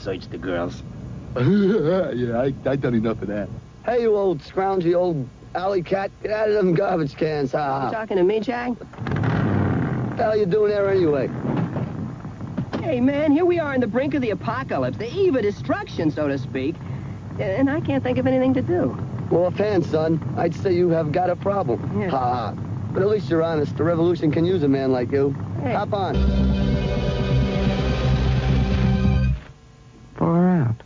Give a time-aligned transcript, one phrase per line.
[0.00, 0.82] search the girls.
[1.36, 3.48] yeah, I, I done enough of that.
[3.84, 7.92] Hey, you old scroungy old alley cat, get out of them garbage cans, ha You
[7.92, 8.70] talking to me, Jack?
[8.70, 11.28] What the hell you doing there anyway?
[12.82, 16.10] Hey, man, here we are on the brink of the apocalypse, the eve of destruction,
[16.10, 16.74] so to speak.
[17.38, 18.98] And I can't think of anything to do.
[19.30, 22.00] Well, offhand, son, I'd say you have got a problem.
[22.00, 22.08] Yeah.
[22.08, 22.52] Ha ha.
[22.92, 23.76] But at least you're honest.
[23.76, 25.30] The revolution can use a man like you.
[25.62, 25.74] Hey.
[25.74, 26.69] Hop on.
[30.20, 30.76] Far out.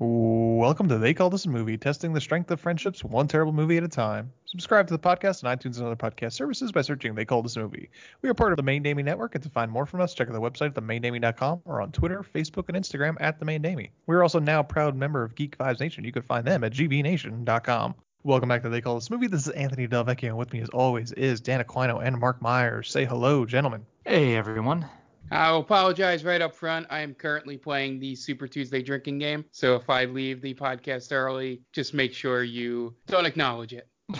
[0.00, 3.76] Welcome to They Call This a Movie, testing the strength of friendships one terrible movie
[3.76, 4.32] at a time.
[4.46, 7.54] Subscribe to the podcast on iTunes and other podcast services by searching They Call This
[7.54, 7.88] a Movie.
[8.20, 10.26] We are part of the Main Damie Network, and to find more from us, check
[10.26, 13.62] out the website at themaindamie.com or on Twitter, Facebook, and Instagram at The Main.
[14.06, 16.02] We are also now a proud member of Geek Vibes Nation.
[16.02, 17.94] You can find them at gvnation.com.
[18.24, 19.28] Welcome back to They Call This Movie.
[19.28, 22.90] This is Anthony Delvecchio, and with me as always is Dan Aquino and Mark Myers.
[22.90, 23.86] Say hello, gentlemen.
[24.04, 24.86] Hey everyone.
[25.30, 26.86] I'll apologize right up front.
[26.90, 29.44] I am currently playing the Super Tuesday drinking game.
[29.50, 33.88] So if I leave the podcast early, just make sure you don't acknowledge it.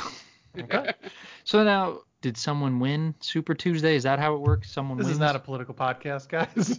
[0.60, 0.92] Okay.
[1.44, 3.96] so now, did someone win Super Tuesday?
[3.96, 4.70] Is that how it works?
[4.70, 5.16] Someone This wins?
[5.16, 6.78] is not a political podcast, guys.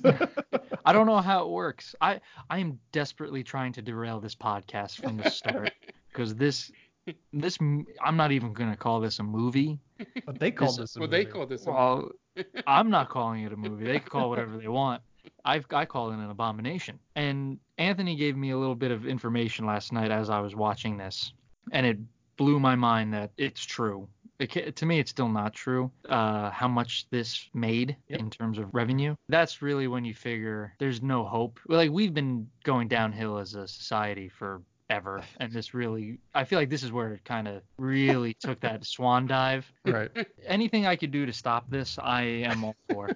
[0.86, 1.96] I don't know how it works.
[2.00, 5.72] I I am desperately trying to derail this podcast from the start
[6.10, 6.72] because this
[7.34, 9.80] this I'm not even gonna call this a movie.
[10.26, 11.32] but they called This- this a well, they movie.
[11.32, 12.12] call this a Well,
[12.68, 13.86] I'm not calling it a movie.
[13.86, 15.02] They can call whatever they want.
[15.46, 17.00] I've, I call it an abomination.
[17.16, 20.98] And Anthony gave me a little bit of information last night as I was watching
[20.98, 21.32] this,
[21.72, 21.98] and it
[22.36, 24.08] blew my mind that it's true.
[24.40, 25.90] It, to me, it's still not true.
[26.10, 28.20] Uh, how much this made Yep.
[28.20, 29.16] in terms of revenue.
[29.30, 31.60] That's really when you figure there's no hope.
[31.70, 34.62] Like we've been going downhill as a society for
[34.94, 38.60] ever, and this really, I feel like this is where it kind of really took
[38.62, 40.12] that swan dive Right.
[40.46, 43.10] anything I could do to stop this, I am all for.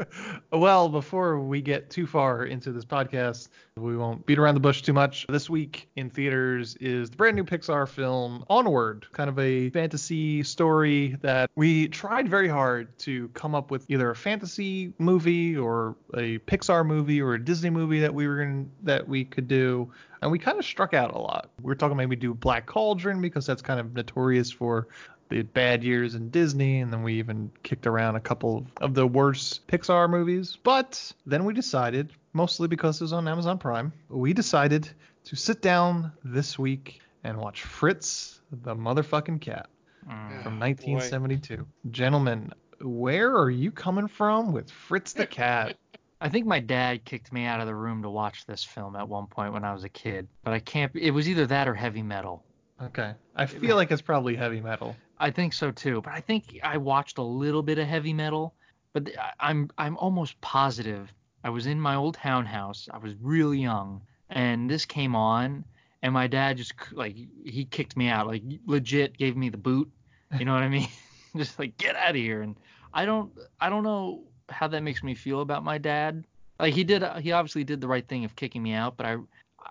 [0.52, 4.82] well, before we get too far into this podcast, we won't beat around the bush
[4.82, 5.26] too much.
[5.28, 10.42] This week in theaters is the brand new Pixar film Onward, kind of a fantasy
[10.42, 15.96] story that we tried very hard to come up with either a fantasy movie or
[16.14, 19.90] a Pixar movie or a Disney movie that we were going that we could do.
[20.22, 21.50] And we kind of struck out a lot.
[21.62, 24.88] We were talking maybe do Black Cauldron because that's kind of notorious for
[25.30, 29.06] the bad years in Disney, and then we even kicked around a couple of the
[29.06, 30.58] worst Pixar movies.
[30.62, 34.90] But then we decided, mostly because it was on Amazon Prime, we decided
[35.24, 39.68] to sit down this week and watch Fritz the motherfucking cat
[40.08, 40.42] Mm.
[40.42, 40.66] from boy.
[40.66, 41.66] 1972.
[41.90, 45.76] Gentlemen, where are you coming from with Fritz the cat?
[46.20, 49.08] I think my dad kicked me out of the room to watch this film at
[49.08, 50.94] one point when I was a kid, but I can't.
[50.94, 52.44] It was either that or heavy metal.
[52.82, 54.96] Okay, I feel like it's probably heavy metal.
[55.18, 58.54] I think so too, but I think I watched a little bit of heavy metal,
[58.92, 62.88] but I'm I'm almost positive I was in my old townhouse.
[62.92, 65.64] I was really young, and this came on,
[66.02, 69.90] and my dad just like he kicked me out, like legit gave me the boot.
[70.38, 70.88] You know what I mean?
[71.36, 72.42] just like get out of here.
[72.42, 72.56] And
[72.92, 76.24] I don't I don't know how that makes me feel about my dad.
[76.58, 79.16] Like he did he obviously did the right thing of kicking me out, but I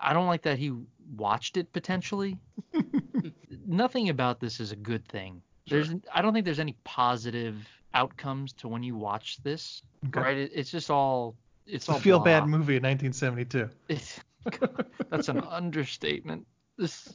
[0.00, 0.72] I don't like that he
[1.16, 2.38] watched it potentially
[3.66, 5.42] nothing about this is a good thing.
[5.68, 7.56] There's I don't think there's any positive
[7.94, 9.82] outcomes to when you watch this.
[10.08, 10.20] Okay.
[10.20, 10.36] Right?
[10.36, 11.36] It, it's just all
[11.66, 13.68] it's all a feel bad movie in 1972.
[13.88, 14.20] It's,
[15.10, 16.46] that's an understatement.
[16.76, 17.14] This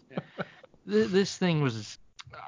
[0.89, 1.97] th- this thing was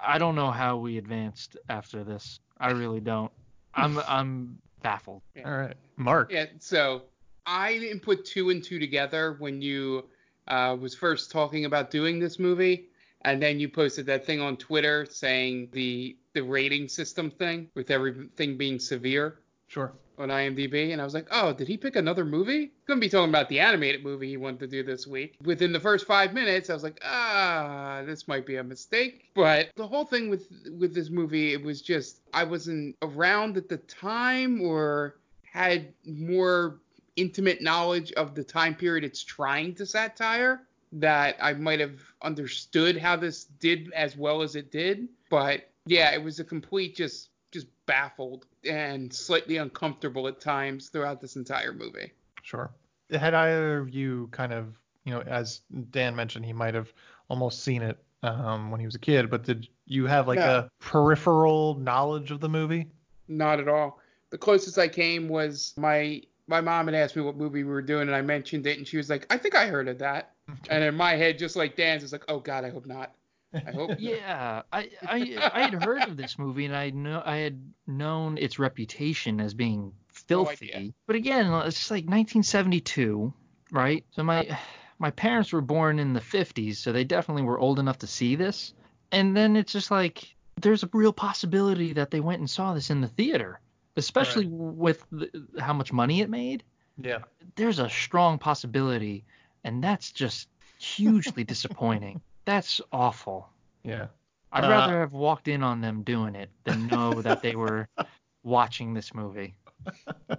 [0.06, 2.40] I don't know how we advanced after this.
[2.60, 3.32] I really don't.
[3.74, 5.22] I'm I'm baffled.
[5.46, 6.32] All right, Mark.
[6.32, 7.04] Yeah, so
[7.46, 10.06] I didn't put two and two together when you
[10.48, 12.88] uh, was first talking about doing this movie,
[13.24, 17.92] and then you posted that thing on Twitter saying the the rating system thing with
[17.92, 19.94] everything being severe Sure.
[20.18, 22.72] on IMDb, and I was like, oh, did he pick another movie?
[22.86, 25.36] Couldn't be talking about the animated movie he wanted to do this week.
[25.44, 29.30] Within the first five minutes, I was like, ah, this might be a mistake.
[29.36, 30.48] But the whole thing with
[30.80, 36.80] with this movie, it was just I wasn't around at the time or had more
[37.16, 40.62] intimate knowledge of the time period it's trying to satire
[40.94, 45.08] that I might have understood how this did as well as it did.
[45.30, 51.22] But yeah, it was a complete just just baffled and slightly uncomfortable at times throughout
[51.22, 52.12] this entire movie.
[52.44, 52.72] Sure.
[53.12, 55.62] Had either of you kind of, you know, as
[55.92, 56.92] Dan mentioned, he might have
[57.30, 60.58] almost seen it um, when he was a kid, but did you have like No.
[60.60, 62.88] a peripheral knowledge of the movie?
[63.28, 64.00] Not at all.
[64.30, 67.82] The closest I came was my my mom had asked me what movie we were
[67.82, 70.32] doing and I mentioned it and she was like, I think I heard of that.
[70.70, 73.14] And in my head, just like Dan's, it's like, oh God, I hope not.
[73.54, 73.92] I hope.
[74.00, 78.38] Yeah, I, I I had heard of this movie and I know I had known
[78.38, 80.74] its reputation as being filthy.
[80.74, 80.94] idea.
[81.06, 83.34] but again, uh, it's just like 1972,
[83.72, 84.06] right?
[84.12, 84.58] So my
[85.00, 88.36] my parents were born in the 50s, so they definitely were old enough to see
[88.36, 88.74] this.
[89.12, 92.90] And then it's just like there's a real possibility that they went and saw this
[92.90, 93.60] in the theater,
[93.96, 95.30] especially with the,
[95.60, 96.64] how much money it made.
[97.00, 97.20] Yeah.
[97.56, 99.24] There's a strong possibility,
[99.64, 102.22] and that's just hugely disappointing.
[102.48, 103.50] That's awful.
[103.84, 104.08] Yeah.
[104.54, 107.90] I'd Uh, rather have walked in on them doing it than know that they were
[108.44, 109.54] watching this movie.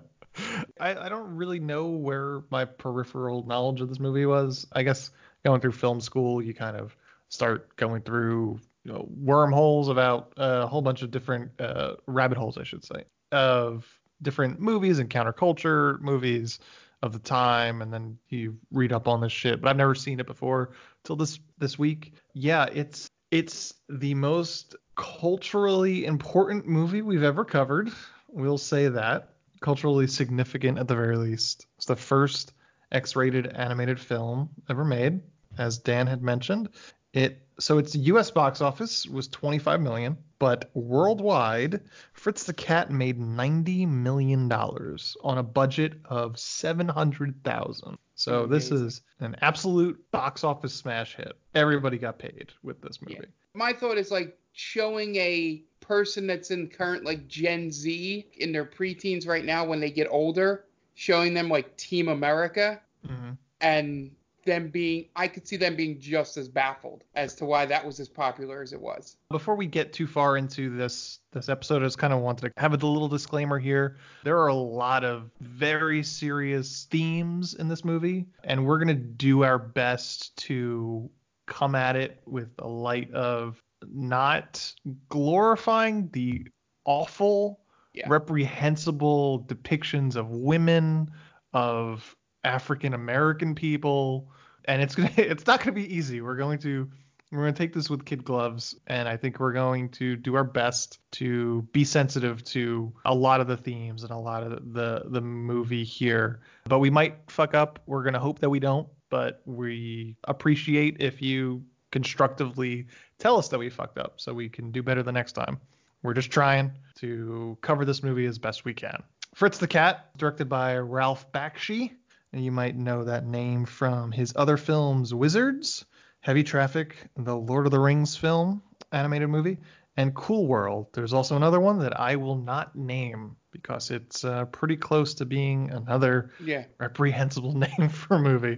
[0.81, 4.66] I, I don't really know where my peripheral knowledge of this movie was.
[4.72, 5.10] I guess
[5.44, 6.96] going through film school, you kind of
[7.28, 12.56] start going through you know, wormholes about a whole bunch of different uh, rabbit holes,
[12.56, 13.87] I should say, of
[14.22, 16.58] different movies and counterculture movies
[17.02, 19.61] of the time, and then you read up on this shit.
[19.61, 20.70] But I've never seen it before
[21.04, 22.14] till this this week.
[22.34, 27.90] Yeah, it's it's the most culturally important movie we've ever covered.
[28.28, 29.30] We'll say that
[29.60, 31.66] culturally significant at the very least.
[31.76, 32.52] It's the first
[32.92, 35.20] X-rated animated film ever made,
[35.58, 36.70] as Dan had mentioned.
[37.12, 38.31] It so its U.S.
[38.31, 41.81] box office was 25 million, but worldwide,
[42.12, 47.99] Fritz the Cat made 90 million dollars on a budget of 700,000.
[48.14, 51.32] So this is an absolute box office smash hit.
[51.55, 53.19] Everybody got paid with this movie.
[53.20, 53.26] Yeah.
[53.55, 58.64] My thought is like showing a person that's in current like Gen Z in their
[58.64, 60.64] preteens right now when they get older,
[60.94, 63.37] showing them like Team America Mhm.
[63.61, 64.11] and
[64.48, 68.00] them being I could see them being just as baffled as to why that was
[68.00, 69.16] as popular as it was.
[69.30, 72.52] Before we get too far into this this episode, I just kind of wanted to
[72.60, 73.98] have a little disclaimer here.
[74.24, 79.44] There are a lot of very serious themes in this movie, and we're gonna do
[79.44, 81.08] our best to
[81.46, 84.74] come at it with a light of not
[85.08, 86.46] glorifying the
[86.84, 87.60] awful,
[87.92, 88.06] Yeah.
[88.08, 91.10] reprehensible depictions of women,
[91.52, 94.30] of African American people,
[94.68, 96.20] and it's gonna it's not gonna be easy.
[96.20, 96.88] We're going to
[97.30, 100.34] we're going to take this with kid gloves, and I think we're going to do
[100.34, 104.72] our best to be sensitive to a lot of the themes and a lot of
[104.72, 106.40] the the movie here.
[106.64, 107.80] But we might fuck up.
[107.86, 112.86] We're going to hope that we don't, but we appreciate if you constructively
[113.18, 115.60] tell us that we fucked up so we can do better the next time.
[116.02, 119.02] We're just trying to cover this movie as best we can.
[119.34, 121.92] Fritz the Cat, directed by Ralph Bakshi.
[122.32, 125.84] And you might know that name from his other films Wizards,
[126.20, 129.58] Heavy Traffic, the Lord of the Rings film, animated movie,
[129.96, 130.88] and Cool World.
[130.92, 135.25] There's also another one that I will not name because it's uh, pretty close to
[135.25, 136.64] being another Yeah.
[136.78, 138.56] reprehensible name for a movie.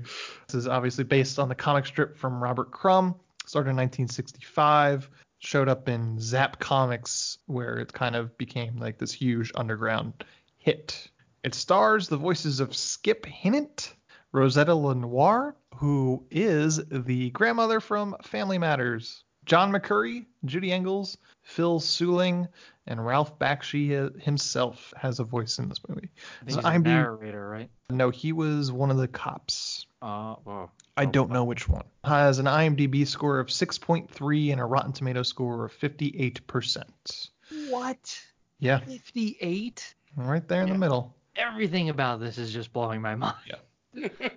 [0.49, 3.15] This is obviously based on the comic strip from Robert Crumb,
[3.47, 5.09] started in 1965,
[5.39, 10.25] showed up in Zap Comics, where it kind of became like this huge underground
[10.59, 11.10] hit.
[11.43, 13.95] It stars the voices of Skip Hinnant,
[14.33, 22.47] Rosetta LeNoire, who is the grandmother from Family Matters, John McCurry, Judy Engels, Phil Seuling,
[22.87, 26.11] and Ralph Bakshi himself has a voice in this movie.
[26.43, 27.71] I think So he's a IMDb narrator, right?
[27.89, 29.87] No, he was one of the cops.
[30.03, 31.85] Uh, well, I Oh, don't know which one.
[32.05, 36.85] Has an IMDb score of 6.3 and a Rotten Tomato score of 58%.
[37.71, 38.21] what?
[38.59, 39.95] Yeah, 58?
[40.17, 40.75] right there in Yeah.
[40.75, 41.17] the middle.
[41.41, 43.37] Everything about this is just blowing my mind.
[43.95, 44.09] Yeah.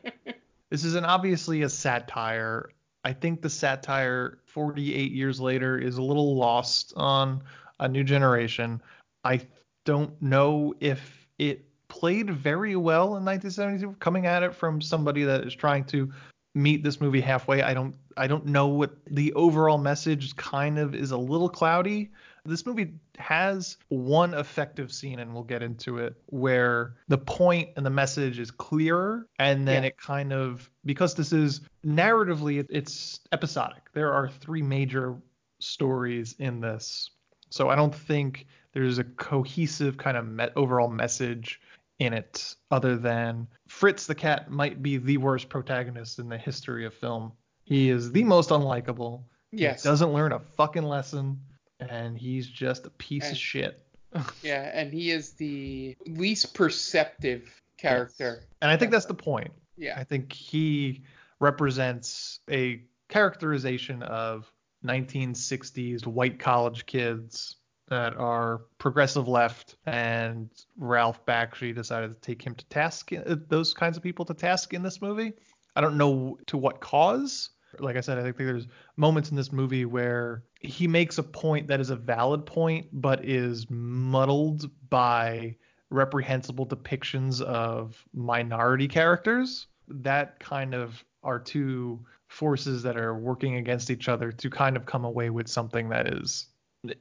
[0.73, 2.71] This is an obviously a satire.
[3.03, 7.43] I think the satire 48 years later is a little lost on
[7.79, 8.81] a new generation.
[9.23, 9.41] I
[9.85, 15.45] don't know if it played very well in 1972 coming at it from somebody that
[15.45, 16.11] is trying to
[16.55, 17.61] meet this movie halfway.
[17.61, 22.09] I don't I don't know what the overall message kind of is a little cloudy.
[22.45, 27.85] This movie has one effective scene and we'll get into it where the point and
[27.85, 29.89] the message is clearer and then Yeah.
[29.89, 33.83] it kind of because this is narratively it's episodic.
[33.93, 35.15] There are three major
[35.59, 37.09] stories in this.
[37.49, 41.61] So I don't think there's a cohesive kind of met overall message
[41.99, 46.85] in it other than Fritz the cat might be the worst protagonist in the history
[46.85, 47.31] of film.
[47.63, 49.23] He is the most unlikable.
[49.51, 49.83] Yes.
[49.83, 51.39] He doesn't learn a fucking lesson
[51.79, 53.79] and he's just a piece of shit.
[54.43, 58.43] Yeah, and he is the least perceptive character.
[58.61, 59.51] And I think that's the point.
[59.75, 59.95] Yeah.
[59.97, 61.01] I think he
[61.39, 64.51] represents a characterization of
[64.85, 67.55] 1960s white college kids
[67.89, 73.73] that are progressive left, and Ralph Bakshi decided to take him to task, uh, those
[73.73, 75.33] kinds of people to task in this movie.
[75.75, 77.49] I don't know to what cause.
[77.79, 81.67] Like I said, I think there's moments in this movie where he makes a point
[81.67, 85.55] that is a valid point, but is muddled by
[85.89, 89.67] reprehensible depictions of minority characters.
[89.87, 94.85] That kind of are two forces that are working against each other to kind of
[94.85, 96.47] come away with something that is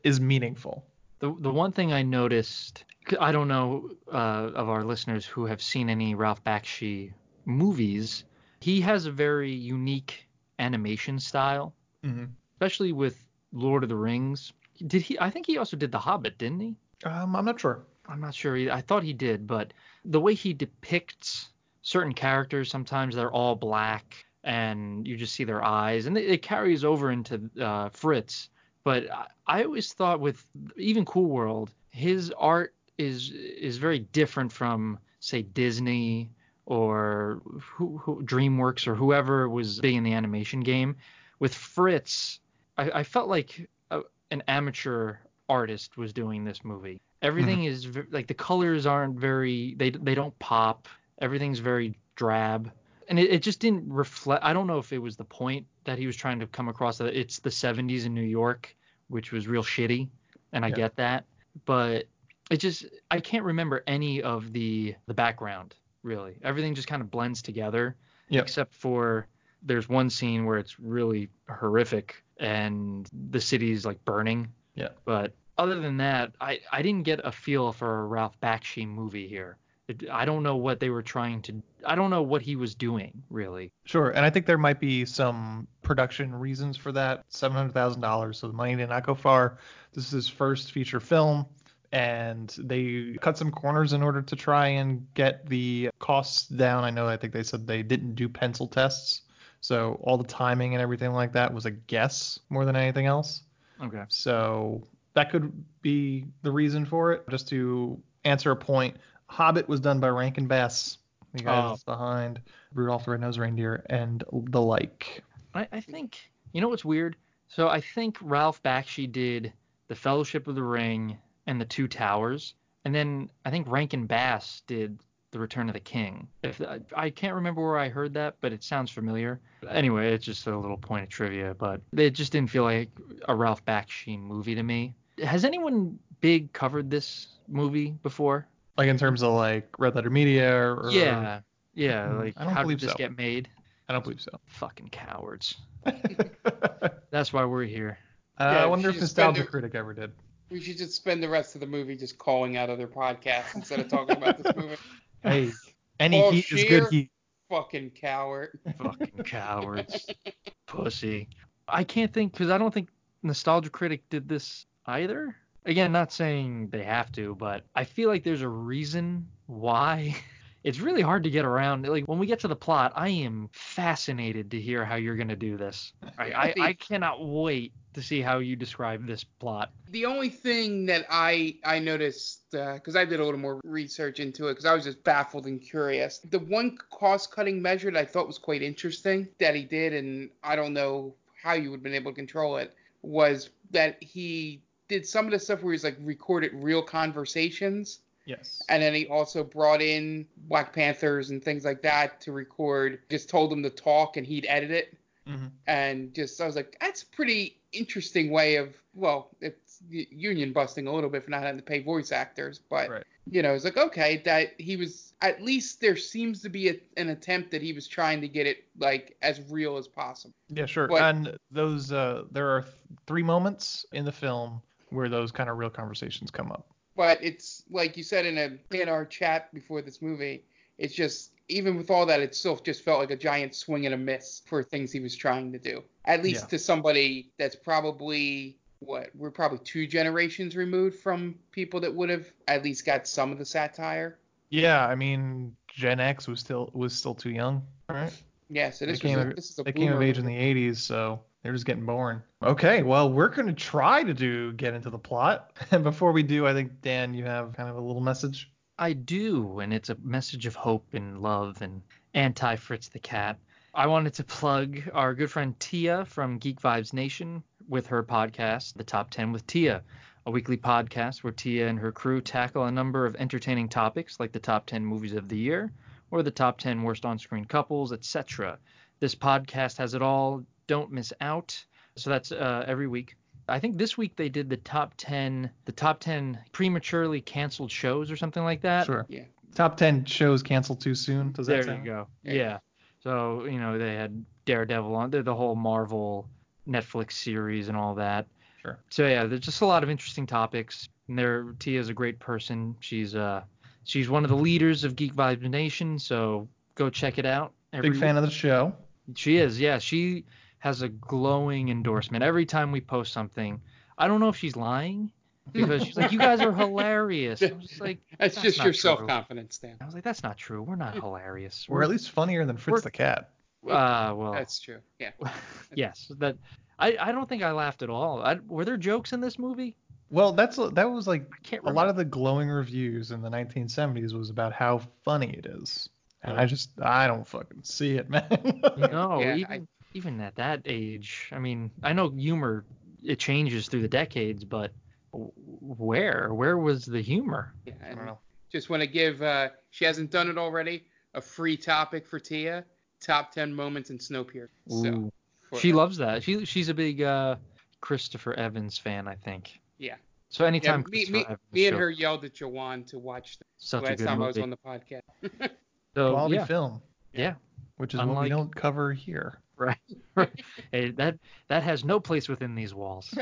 [0.04, 0.84] is meaningful.
[1.18, 2.84] The the one thing I noticed,
[3.18, 7.12] I don't know uh, of our listeners who have seen any Ralph Bakshi
[7.44, 8.24] movies,
[8.60, 10.28] he has a very unique
[10.58, 12.24] animation style, Mm-hmm.
[12.54, 14.52] especially with Lord of the Rings.
[14.86, 15.18] Did he?
[15.20, 16.76] I think he also did The Hobbit, didn't he?
[17.04, 17.84] Um, I'm not sure.
[18.08, 18.56] I'm not sure.
[18.56, 18.72] Either.
[18.72, 19.72] I thought he did, but
[20.04, 21.50] the way he depicts
[21.82, 26.82] certain characters, sometimes they're all black and you just see their eyes, and it, carries
[26.84, 28.50] over into uh, Fritz.
[28.82, 30.44] But I, I always thought with
[30.76, 36.30] even Cool World, his art is is very different from say Disney
[36.66, 40.96] or who, who DreamWorks or whoever was big in the animation game.
[41.38, 42.40] With Fritz,
[42.78, 45.16] I, I felt like a, an amateur
[45.48, 46.94] artist was doing this movie.
[46.94, 47.26] Mm-hmm.
[47.26, 50.88] Everything is ve- like the colors aren't very they they don't pop.
[51.20, 52.70] Everything's very drab.
[53.08, 55.98] And it, it just didn't reflect I don't know if it was the point that
[55.98, 58.74] he was trying to come across that it's the 70s in New York,
[59.08, 60.08] which was real shitty,
[60.52, 60.74] and I Yeah.
[60.76, 61.24] get that,
[61.64, 62.06] but
[62.50, 66.36] it just I can't remember any of the the background really.
[66.42, 67.96] Everything just kind of blends together
[68.28, 68.44] Yep.
[68.44, 69.26] except for
[69.62, 74.48] there's one scene where it's really horrific and the city's like burning.
[74.74, 74.88] Yeah.
[75.04, 79.28] But other than that, I, I didn't get a feel for a Ralph Bakshi movie
[79.28, 79.58] here.
[79.88, 81.62] It, I don't know what they were trying to.
[81.84, 83.70] I don't know what he was doing really.
[83.84, 87.24] Sure, and I think there might be some production reasons for that.
[87.28, 89.58] Seven hundred thousand dollars, so the money did not go far.
[89.92, 91.46] This is his first feature film,
[91.92, 96.84] and they cut some corners in order to try and get the costs down.
[96.84, 97.06] I know.
[97.06, 99.22] I think they said they didn't do pencil tests,
[99.60, 103.42] so all the timing and everything like that was a guess more than anything else.
[103.82, 104.04] Okay.
[104.08, 104.82] So
[105.14, 107.28] that could be the reason for it.
[107.28, 108.96] Just to answer a point,
[109.26, 110.98] Hobbit was done by Rankin Bass,
[111.34, 111.92] the guys oh.
[111.92, 112.40] behind
[112.74, 115.22] Rudolph the Red-Nosed Reindeer and the like.
[115.54, 117.16] I, I think you know what's weird.
[117.48, 119.52] So I think Ralph Bakshi did
[119.88, 124.62] the Fellowship of the Ring and the Two Towers, and then I think Rankin Bass
[124.66, 124.98] did
[125.30, 126.28] the Return of the King.
[126.42, 129.40] If I, I can't remember where I heard that, but it sounds familiar.
[129.70, 132.90] Anyway, it's just a little point of trivia, but it just didn't feel like
[133.28, 134.94] a Ralph Bakshi movie to me.
[135.22, 138.46] Has anyone big covered this movie before?
[138.76, 141.40] Like in terms of like Red Letter Media or yeah,
[141.74, 142.08] yeah.
[142.08, 142.98] Mm, Like I don't how believe did this so.
[142.98, 143.48] get made?
[143.88, 144.38] I don't believe so.
[144.46, 145.56] Fucking cowards.
[147.10, 147.98] That's why we're here.
[148.38, 150.12] Uh, Yeah, I wonder if just spent Nostalgia Critic ever did.
[150.52, 153.80] We should just spend the rest of the movie just calling out other podcasts instead
[153.80, 154.76] of talking about this movie.
[155.24, 155.52] Hey,
[156.00, 157.10] any Paul heat is good heat.
[157.48, 158.58] Fucking coward.
[158.76, 160.04] Fucking cowards.
[160.66, 161.28] Pussy.
[161.68, 162.88] I can't think because I don't think
[163.22, 165.36] Nostalgia Critic did this either.
[165.64, 170.16] Again, not saying they have to, but I feel like there's a reason why.
[170.64, 171.86] It's really hard to get around.
[171.86, 175.36] Like when we get to the plot, I am fascinated to hear how you're gonna
[175.36, 175.92] do this.
[176.18, 179.70] I, I, I cannot wait to see how you describe this plot.
[179.90, 184.20] The only thing that I I noticed uh, because I did a little more research
[184.20, 186.18] into it because I was just baffled and curious.
[186.18, 190.30] The one cost cutting measure that I thought was quite interesting that he did, and
[190.42, 194.62] I don't know how you would have been able to control it, was that he
[194.88, 198.62] did some of the stuff where he's like recorded real conversations Yes.
[198.68, 203.00] and then he also brought in Black Panthers and things like that to record.
[203.10, 204.96] Just told them to talk, and he'd edit it.
[205.26, 210.52] hmm And just I was like, that's a pretty interesting way of well, it's union
[210.52, 213.04] busting a little bit for not having to pay voice actors, but Right.
[213.30, 216.74] you know, it's like okay that he was at least there seems to be a,
[216.98, 220.34] an attempt that he was trying to get it like as real as possible.
[220.50, 220.88] Yeah, sure.
[220.88, 222.74] But- and those uh, there are th-
[223.06, 224.60] three moments in the film
[224.90, 226.66] where those kind of real conversations come up.
[226.96, 230.44] But it's like you said in a in our chat before this movie,
[230.78, 233.94] it's just even with all that, it still just felt like a giant swing and
[233.94, 235.82] a miss for things he was trying to do.
[236.04, 236.48] At least Yeah.
[236.48, 242.26] to somebody that's probably what we're probably two generations removed from people that would have
[242.48, 244.18] at least got some of the satire.
[244.50, 248.12] Yeah, I mean Gen X was still was still too young, right?
[248.50, 250.36] Yeah, so They this came, a, this is a they came of age in the
[250.36, 252.22] 80s, so they're just getting born.
[252.42, 255.52] Okay, well, we're going to try to do get into the plot.
[255.70, 258.50] And before we do, I think Dan, you have kind of a little message.
[258.78, 261.82] I do, and it's a message of hope and love and
[262.14, 263.38] anti Fritz the cat.
[263.74, 268.74] I wanted to plug our good friend Tia from Geek Vibes Nation with her podcast,
[268.74, 269.82] The Top 10 with Tia,
[270.26, 274.32] a weekly podcast where Tia and her crew tackle a number of entertaining topics like
[274.32, 275.72] the top 10 movies of the year
[276.10, 278.58] or the top 10 worst on screen couples, etc.
[279.00, 280.44] This podcast has it all.
[280.72, 281.62] Don't miss out.
[281.96, 283.14] So that's uh, every week.
[283.46, 288.10] I think this week they did the top 10, the top 10 prematurely canceled shows
[288.10, 288.86] or something like that.
[288.86, 289.04] Sure.
[289.10, 289.24] Yeah.
[289.54, 291.32] Top 10 shows canceled too soon.
[291.32, 291.84] Does that There sound?
[291.84, 292.06] you go.
[292.22, 292.32] Yeah.
[292.32, 292.58] Yeah.
[293.00, 296.26] So, you know, they had Daredevil on, the the whole Marvel
[296.66, 298.26] Netflix series and all that.
[298.62, 298.78] Sure.
[298.88, 300.88] So yeah, there's just a lot of interesting topics.
[301.08, 302.74] And there, Tia's a great person.
[302.80, 303.42] She's uh,
[303.84, 305.98] she's one of the leaders of Geek Vibes Nation.
[305.98, 307.52] So go check it out.
[307.78, 308.72] Big fan of the show.
[309.16, 309.78] She is, yeah.
[309.78, 310.24] She
[310.62, 313.60] has a glowing endorsement every time we post something.
[313.98, 315.10] I don't know if she's lying
[315.50, 318.72] because she's like, "You guys are hilarious." I was just like, That's, That's just your
[318.72, 319.76] self confidence, Dan.
[319.80, 320.62] I was like, "That's not true.
[320.62, 321.66] We're not hilarious.
[321.68, 323.30] We're at least funnier than Fritz the cat.
[323.68, 324.78] uh, well, That's true.
[325.00, 325.10] Yeah.
[325.74, 326.12] yes.
[326.20, 326.36] That
[326.78, 328.22] I, I don't think I laughed at all.
[328.22, 329.74] I, were there jokes in this movie?
[330.10, 334.12] Well, that's that was like can't a lot of the glowing reviews in the 1970s
[334.16, 335.88] was about how funny it is.
[336.22, 338.28] And I just I don't fucking see it, man.
[338.76, 341.28] No, Yeah, even I- even at that age.
[341.32, 342.64] I mean, I know humor
[343.02, 344.72] it changes through the decades, but
[345.12, 347.54] where where was the humor?
[347.66, 347.74] Yeah.
[347.84, 348.18] I don't know.
[348.50, 350.84] just want to give, uh, she hasn't done it already,
[351.14, 352.64] a free topic for Tia
[353.00, 354.48] top 10 moments in Snowpiercer.
[354.68, 355.12] So, Ooh.
[355.42, 356.22] for- She loves that.
[356.22, 357.36] She she's a big uh,
[357.80, 359.60] Christopher Evans fan, I think.
[359.78, 359.96] Yeah.
[360.28, 363.44] So Yeah, anytime me, Christopher me, me and her yelled at Jawan to watch the
[363.58, 365.02] such a last good time I was on the podcast.
[365.94, 366.80] so Quality yeah, film,
[367.12, 367.34] yeah,
[367.76, 369.40] which is what we don't cover here.
[370.14, 370.44] right.
[370.70, 373.12] hey, that that has no place within these walls.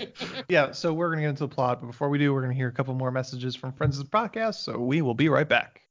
[0.48, 2.68] yeah, so we're gonna get into the plot, but before we do, we're gonna hear
[2.68, 4.56] a couple more messages from friends of the podcast.
[4.56, 5.82] So we will be right back.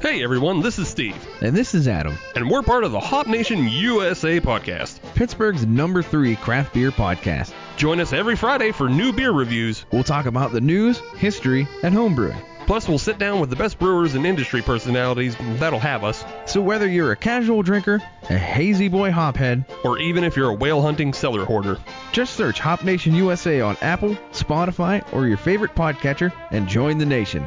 [0.00, 3.26] Hey everyone, this is Steve, And this is Adam, and we're part of the Hop
[3.26, 5.00] Nation USA podcast.
[5.14, 7.52] Pittsburgh's number three craft beer podcast.
[7.76, 9.84] Join us every Friday for new beer reviews.
[9.90, 12.40] We'll talk about the news, history, and homebrewing.
[12.66, 16.60] Plus, we'll sit down with the best brewers and industry personalities that'll have us, So
[16.60, 20.82] whether you're a casual drinker, a hazy boy hophead, or even if you're a whale
[20.82, 21.78] hunting cellar hoarder.
[22.12, 27.06] just search Hop Nation USA on Apple, Spotify, or your favorite podcatcher and join the
[27.06, 27.46] nation.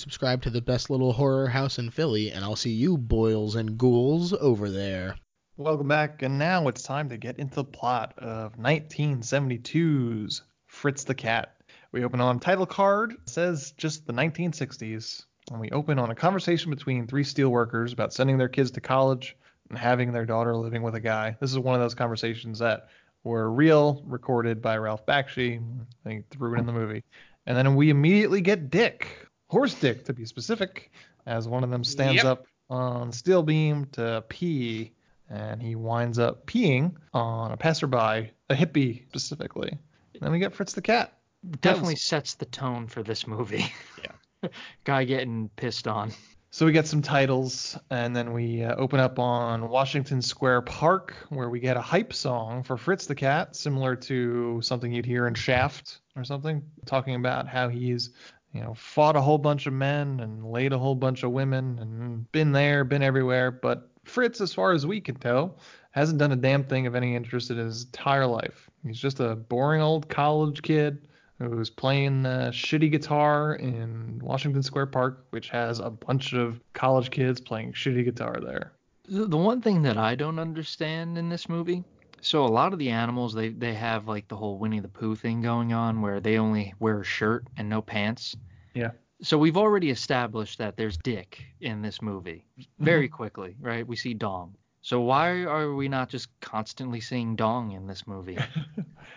[0.00, 3.76] subscribed to the best little horror house in Philly, and I'll see you boils and
[3.76, 5.16] ghouls over there.
[5.56, 11.14] Welcome back, and now it's time to get into the plot of 1972's Fritz the
[11.14, 11.56] Cat.
[11.90, 16.70] We open on title card, says just the 1960s, and we open on a conversation
[16.70, 19.36] between three steelworkers about sending their kids to college
[19.68, 21.36] and having their daughter living with a guy.
[21.40, 22.88] This is one of those conversations that
[23.24, 25.60] were real, recorded by Ralph Bakshi.
[26.04, 27.04] Think threw it in the movie.
[27.46, 30.90] And then we immediately get Dick, Horse Dick to be specific,
[31.26, 32.24] as one of them stands Yep.
[32.24, 34.92] up on steel beam to pee,
[35.30, 39.70] and he winds up peeing on a passerby, a hippie specifically.
[40.14, 41.14] And then we get Fritz the cat.
[41.60, 43.72] Definitely was- sets the tone for this movie.
[44.02, 44.48] Yeah.
[44.84, 46.12] Guy getting pissed on.
[46.50, 51.14] So we get some titles, and then we uh, open up on Washington Square Park,
[51.28, 55.26] where we get a hype song for Fritz the Cat, similar to something you'd hear
[55.26, 58.10] in Shaft or something, talking about how he's,
[58.52, 61.78] you know, fought a whole bunch of men and laid a whole bunch of women
[61.80, 63.50] and been there, been everywhere.
[63.50, 65.58] But Fritz, as far as we can tell,
[65.90, 68.70] hasn't done a damn thing of any interest in his entire life.
[68.86, 71.06] He's just a boring old college kid
[71.38, 77.40] who's playing shitty guitar in Washington Square Park, which has a bunch of college kids
[77.40, 78.72] playing shitty guitar there.
[79.08, 81.84] The, the one thing that I don't understand in this movie,
[82.20, 85.14] so a lot of the animals they they have like the whole Winnie the Pooh
[85.14, 88.36] thing going on where they only wear a shirt and no pants.
[88.74, 88.90] Yeah.
[89.20, 92.44] So we've already established that there's dick in this movie
[92.78, 93.16] very mm-hmm.
[93.16, 93.86] quickly, right?
[93.86, 94.54] We see dong.
[94.80, 98.38] So why are we not just constantly seeing dong in this movie?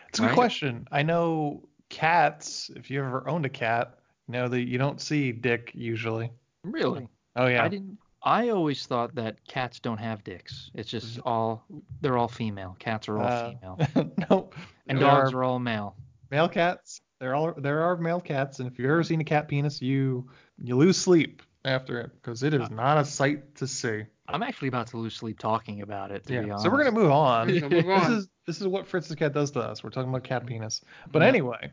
[0.10, 0.88] It's a good question.
[0.92, 5.32] I know cats, if you ever owned a cat, you know that you don't see
[5.32, 6.32] dick usually.
[6.64, 7.08] really?
[7.38, 7.64] Oh yeah.
[7.64, 7.98] I didn't.
[8.24, 10.70] I always thought that cats don't have dicks.
[10.74, 11.66] It's just all
[12.02, 12.76] they're all female.
[12.80, 13.72] Cats are all Mm-hmm.
[13.72, 14.50] Uh, female, no.
[14.88, 15.96] and there dogs are are all male.
[16.30, 17.02] male cats.
[17.20, 20.30] There are there are male cats, and if you've ever seen a cat penis, you
[20.58, 24.04] you lose sleep after it because it is not a sight to see.
[24.28, 26.24] I'm actually about to lose sleep talking about it.
[26.28, 26.42] To be Yeah.
[26.54, 26.64] honest.
[26.64, 27.48] So we're gonna move on.
[27.60, 29.84] So move This is this is what Fritz the cat does to us.
[29.84, 30.82] We're talking about cat penis.
[31.12, 31.28] But Yeah.
[31.28, 31.72] anyway,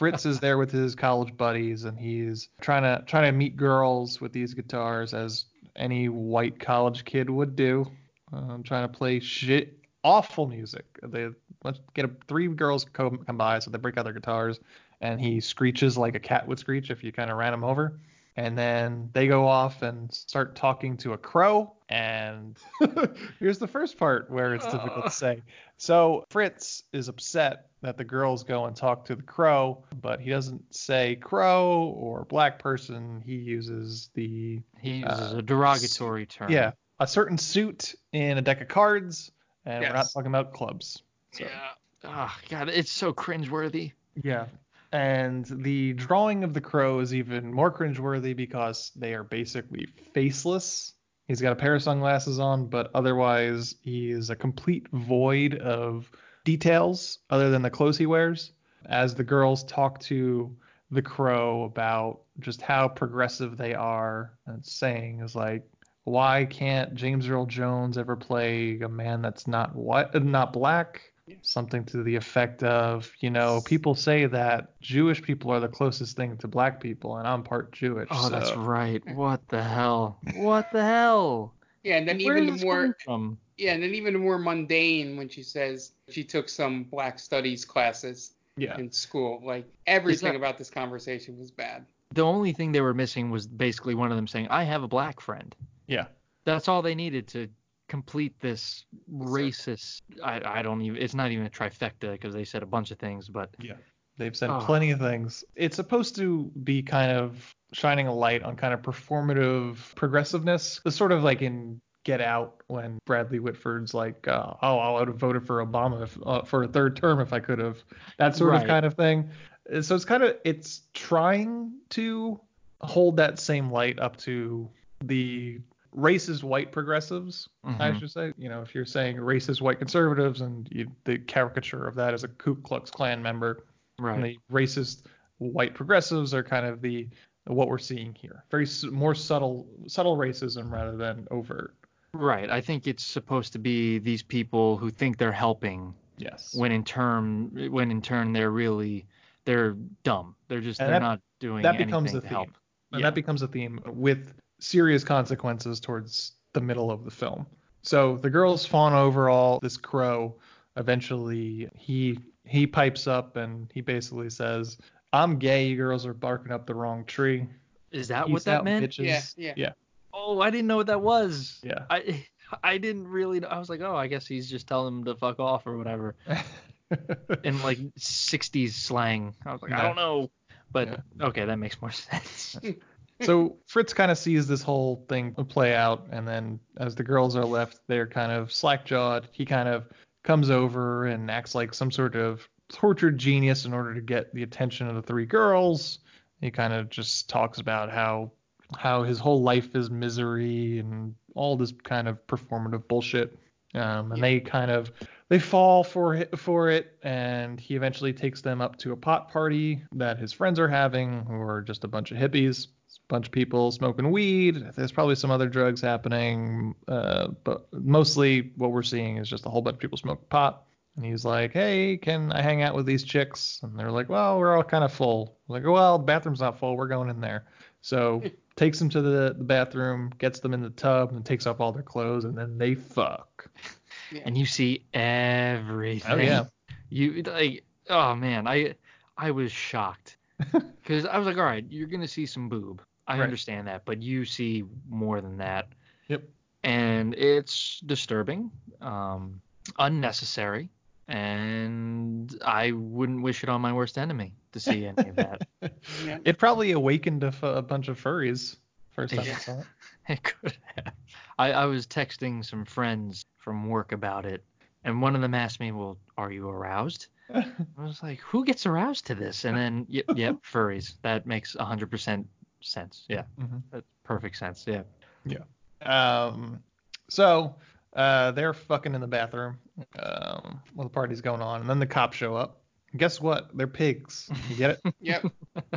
[0.00, 4.18] Fritz is there with his college buddies, and he's trying to trying to meet girls
[4.18, 5.44] with these guitars as
[5.76, 7.84] any white college kid would do.
[8.32, 10.86] Um, trying to play shit awful music.
[11.02, 11.28] They
[11.64, 14.58] let's get a, three girls come, come by, so they break out their guitars,
[15.02, 18.00] and he screeches like a cat would screech if you kind of ran him over.
[18.36, 21.74] And then they go off and start talking to a crow.
[21.90, 22.56] And
[23.38, 25.42] here's the first part where it's difficult to say.
[25.76, 30.30] So Fritz is upset that the girls go and talk to the crow, but he
[30.30, 33.22] doesn't say crow or black person.
[33.24, 36.50] He uses the He uses uh, a derogatory term.
[36.50, 39.32] yeah a certain suit in a deck of cards,
[39.64, 41.02] and we're not talking about clubs.
[41.32, 41.70] So, Yeah.
[42.04, 43.92] Oh God, it's so cringeworthy.
[44.22, 44.46] Yeah.
[44.92, 50.94] And the drawing of the crow is even more cringeworthy because they are basically faceless.
[51.28, 56.10] He's got a pair of sunglasses on, but otherwise he is a complete void of
[56.50, 58.52] details other than the clothes he wears.
[58.86, 60.56] As the girls talk to
[60.90, 65.62] the crow about just how progressive they are, and saying is like,
[66.04, 71.02] why can't James Earl Jones ever play a man that's not what not black?
[71.42, 76.16] Something to the effect of, you know, people say that Jewish people are the closest
[76.16, 78.08] thing to black people, and I'm part Jewish.
[78.10, 79.00] Oh, that's right.
[79.14, 80.18] What the hell?
[80.34, 81.54] What the hell?
[81.84, 83.38] Yeah, and then Where even the more from?
[83.60, 88.32] Yeah, and then even more mundane when she says she took some black studies classes
[88.56, 88.78] Yeah.
[88.78, 89.40] in school.
[89.44, 91.86] Like everything that- about this conversation was bad.
[92.12, 94.88] The only thing they were missing was basically one of them saying, "I have a
[94.88, 95.54] black friend."
[95.86, 96.06] Yeah.
[96.44, 97.48] That's all they needed to
[97.88, 100.02] complete this racist.
[100.22, 101.00] I, I don't even.
[101.00, 103.74] It's not even a trifecta because they said a bunch of things, but Yeah.
[104.16, 104.60] They've said Oh.
[104.66, 105.44] plenty of things.
[105.54, 110.80] It's supposed to be kind of shining a light on kind of performative progressiveness.
[110.84, 115.08] the sort of like in Get Out when Bradley Whitford's like, uh, oh, I would
[115.08, 117.78] have voted for Obama if, uh, for a third term if I could have.
[118.18, 118.62] That sort Right.
[118.62, 119.28] of kind of thing.
[119.72, 122.40] Uh, So it's kind of it's trying to
[122.80, 124.68] hold that same light up to
[125.04, 125.60] the
[125.94, 127.98] racist white progressives, I Mhm.
[127.98, 128.32] should say.
[128.38, 132.24] You know, if you're saying racist white conservatives and you, the caricature of that as
[132.24, 133.64] a Ku Klux Klan member,
[133.98, 134.22] and right.
[134.22, 135.04] the racist
[135.38, 137.08] white progressives are kind of the
[137.46, 138.44] what we're seeing here.
[138.50, 141.74] Very more subtle subtle racism rather than overt.
[142.12, 142.50] Right.
[142.50, 146.54] I think it's supposed to be these people who think they're helping Yes.
[146.54, 149.06] when in turn when in turn they're really
[149.46, 150.34] they're dumb.
[150.48, 152.28] They're just And they're that- not doing that becomes a to theme.
[152.30, 152.48] help.
[152.92, 153.06] And Yeah.
[153.06, 157.46] that becomes a theme with serious consequences towards the middle of the film.
[157.82, 160.36] So the girls fawn over all this crow.
[160.76, 164.76] Eventually, he he pipes up and he basically says,
[165.12, 165.68] "I'm gay.
[165.68, 167.46] You girls are barking up the wrong tree."
[167.92, 168.84] Is that Peace what that out, meant?
[168.90, 169.04] bitches.
[169.04, 169.52] Yeah, yeah.
[169.56, 169.72] yeah,
[170.12, 171.60] Oh, I didn't know what that was.
[171.62, 171.84] yeah.
[171.90, 172.26] I
[172.62, 173.40] I didn't really.
[173.40, 173.48] know.
[173.48, 176.16] I was like, oh, I guess he's just telling them to fuck off or whatever
[177.44, 179.34] in like 60s slang.
[179.46, 180.30] I was like, I don't know,
[180.72, 182.58] but okay, that makes more sense.
[183.22, 187.36] so Fritz kind of sees this whole thing play out, and then as the girls
[187.36, 189.28] are left, they're kind of slack-jawed.
[189.32, 189.84] He kind of
[190.24, 194.42] comes over and acts like some sort of tortured genius in order to get the
[194.42, 196.00] attention of the three girls.
[196.40, 198.32] He kind of just talks about how
[198.76, 203.38] how his whole life is misery and all this kind of performative bullshit.
[203.74, 204.90] Um, and they kind of
[205.28, 209.30] they fall for it, for it, and he eventually takes them up to a pot
[209.30, 213.26] party that his friends are having, who are just a bunch of hippies, a bunch
[213.26, 214.60] of people smoking weed.
[214.74, 219.48] There's probably some other drugs happening, uh, but mostly what we're seeing is just a
[219.48, 220.64] whole bunch of people smoking pot.
[220.96, 224.36] And he's like, "Hey, can I hang out with these chicks?" And they're like, "Well,
[224.36, 226.76] we're all kind of full." Like, "Well, bathroom's not full.
[226.76, 227.44] We're going in there."
[227.82, 228.20] So
[228.60, 231.72] takes them to the, the bathroom, gets them in the tub, and takes off all
[231.72, 233.48] their clothes, and then they fuck.
[234.26, 236.12] and you see everything.
[236.12, 236.44] Oh yeah.
[236.90, 238.74] You like, oh man, I
[239.16, 240.18] I was shocked
[240.82, 242.82] because I was like, all right, you're gonna see some boob.
[243.08, 243.24] I Right.
[243.24, 245.68] understand that, but you see more than that.
[246.08, 246.24] Yep.
[246.62, 248.50] And it's disturbing,
[248.82, 249.40] um,
[249.78, 250.68] unnecessary,
[251.10, 255.46] and I wouldn't wish it on my worst enemy to see any of that.
[256.04, 256.18] Yeah.
[256.24, 258.56] It probably awakened a, f- a bunch of furries
[258.90, 259.66] first time I saw it.
[260.08, 260.94] It could have.
[261.38, 264.42] I, I was texting some friends from work about it,
[264.84, 267.44] and one of them asked me, "Well, are you aroused?" I
[267.76, 270.94] was like, "Who gets aroused to this?" And then, yep, yep, furries.
[271.02, 272.24] That makes 100%
[272.60, 273.04] sense.
[273.08, 273.62] Yeah, Mhm.
[274.04, 274.64] perfect sense.
[274.66, 274.82] Yeah.
[275.24, 275.44] Yeah.
[275.82, 276.62] Um,
[277.08, 277.54] so
[277.94, 279.58] uh, they're fucking in the bathroom
[279.98, 282.62] um, while the party's going on, and then the cops show up.
[282.96, 283.50] Guess what?
[283.56, 284.28] They're pigs.
[284.48, 284.94] You get it?
[285.00, 285.24] Yep.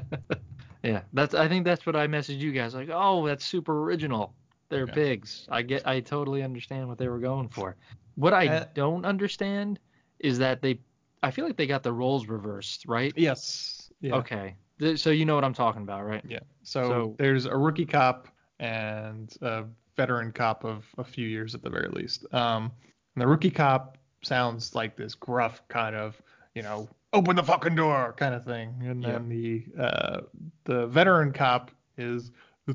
[0.83, 1.33] Yeah, that's.
[1.33, 2.75] I think that's what I messaged you guys.
[2.75, 4.35] Like, oh, that's super original.
[4.67, 4.93] They're Yeah.
[4.93, 5.47] pigs.
[5.49, 5.87] I get.
[5.87, 7.77] I totally understand what they were going for.
[8.15, 9.79] What I Uh, don't understand
[10.19, 10.79] is that they.
[11.21, 13.13] I feel like they got the roles reversed, right?
[13.15, 13.89] yes.
[14.01, 14.15] Yeah.
[14.15, 14.55] Okay.
[14.97, 16.21] So you know what I'm talking about, right?
[16.27, 16.39] Yeah.
[16.63, 18.27] So, So- there's a rookie cop
[18.59, 19.63] and a
[19.95, 22.25] veteran cop of a few years at the very least.
[22.33, 22.71] Um,
[23.15, 26.21] and the rookie cop sounds like this gruff kind of,
[26.55, 28.75] you know, open the fucking door kind of thing.
[28.85, 30.21] And then the uh,
[30.65, 32.31] the veteran cop is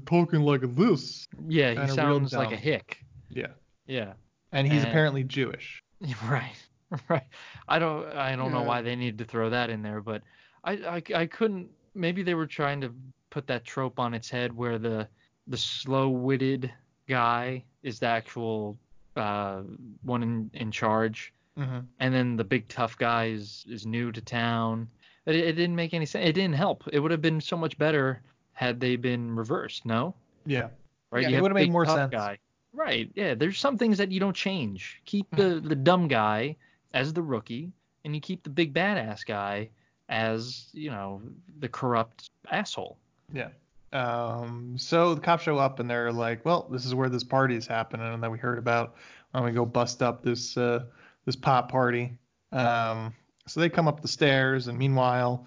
[0.07, 1.27] talking like this.
[1.49, 2.99] Yeah, he sounds like a hick.
[3.31, 3.49] Yeah.
[3.87, 4.13] Yeah.
[4.53, 5.83] And he's And- apparently Jewish.
[6.29, 6.53] Right.
[7.11, 7.25] Right.
[7.69, 10.23] I don't I don't know why they needed to throw that in there, but
[10.65, 12.95] I, I I couldn't maybe they were trying to
[13.29, 15.07] put that trope on its head where the
[15.49, 16.73] the slow-witted
[17.09, 18.77] guy is the actual
[19.16, 19.62] uh
[20.03, 21.79] one in, in charge Mm-hmm.
[21.99, 24.87] and then the big tough guy is is new to town.
[25.27, 26.25] It, it didn't make any sense.
[26.29, 26.85] It didn't help.
[26.92, 30.14] It would have been so much better had they been reversed, no?
[30.47, 30.68] Yeah.
[31.11, 31.25] Right?
[31.25, 32.12] Yeah, You it would've made more sense.
[32.12, 32.38] Guy.
[32.73, 33.11] Right.
[33.16, 33.35] Yeah.
[33.35, 35.03] There's some things that you don't change.
[35.05, 36.55] Keep the the dumb guy
[36.94, 37.73] as the rookie,
[38.05, 39.68] and you keep the big badass guy
[40.09, 41.21] as you know
[41.59, 42.99] the corrupt asshole.
[43.33, 43.49] Yeah.
[43.92, 47.57] Um, so the cops show up and they're like, well, this is where this party
[47.57, 48.94] is happening and that we heard about.
[49.31, 50.85] Why don't we go bust up this uh,
[51.24, 52.18] this pop party?
[52.53, 53.14] Um,
[53.46, 55.46] so they come up the stairs and meanwhile,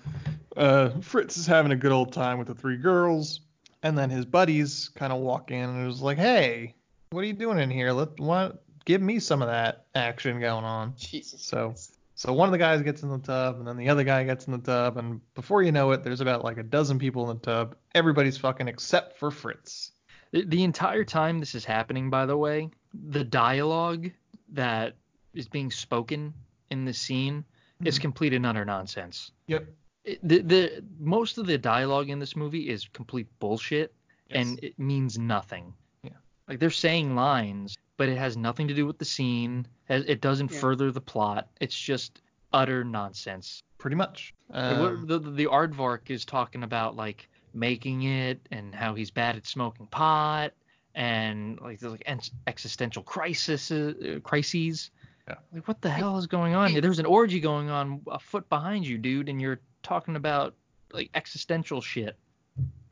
[0.57, 3.41] uh, Fritz is having a good old time with the three girls.
[3.83, 6.75] And then his buddies kind of walk in and is like, hey,
[7.09, 7.91] what are you doing in here?
[7.91, 10.93] Let what give me some of that action going on.
[10.97, 11.41] Jesus.
[11.41, 11.73] So
[12.21, 14.45] so one of the guys gets in the tub, and then the other guy gets
[14.45, 17.37] in the tub, and before you know it, there's about like a dozen people in
[17.37, 17.75] the tub.
[17.95, 19.91] Everybody's fucking except for Fritz.
[20.31, 24.11] The, entire time this is happening, by the way, the dialogue
[24.49, 24.93] that
[25.33, 26.31] is being spoken
[26.69, 27.43] in the scene
[27.83, 28.01] is mm-hmm.
[28.03, 29.31] complete and utter nonsense.
[29.47, 29.65] Yep.
[30.03, 33.95] It- the the most of the dialogue in this movie is complete bullshit
[34.29, 35.73] and it means nothing.
[36.03, 36.11] Yeah.
[36.47, 39.65] Like they're saying lines, but it has nothing to do with the scene.
[39.89, 40.59] It it doesn't Yeah.
[40.59, 41.49] further the plot.
[41.59, 42.21] It's just
[42.53, 43.61] utter nonsense.
[43.77, 44.33] Pretty much.
[44.51, 49.35] Um, the, the the aardvark is talking about like making it and how he's bad
[49.35, 50.53] at smoking pot
[50.95, 52.07] and like there's like
[52.47, 54.91] existential crisis uh, crises.
[55.27, 55.35] Yeah.
[55.53, 56.69] Like what the hell is going on?
[56.69, 56.81] here?
[56.81, 60.55] There's an orgy going on a foot behind you, dude, and you're talking about
[60.91, 62.17] like existential shit.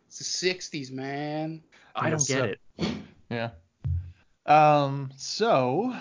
[0.07, 1.61] It's the 60s, man.
[1.95, 2.59] I don't get it.
[3.29, 3.49] yeah.
[4.49, 5.11] Um.
[5.15, 5.93] So,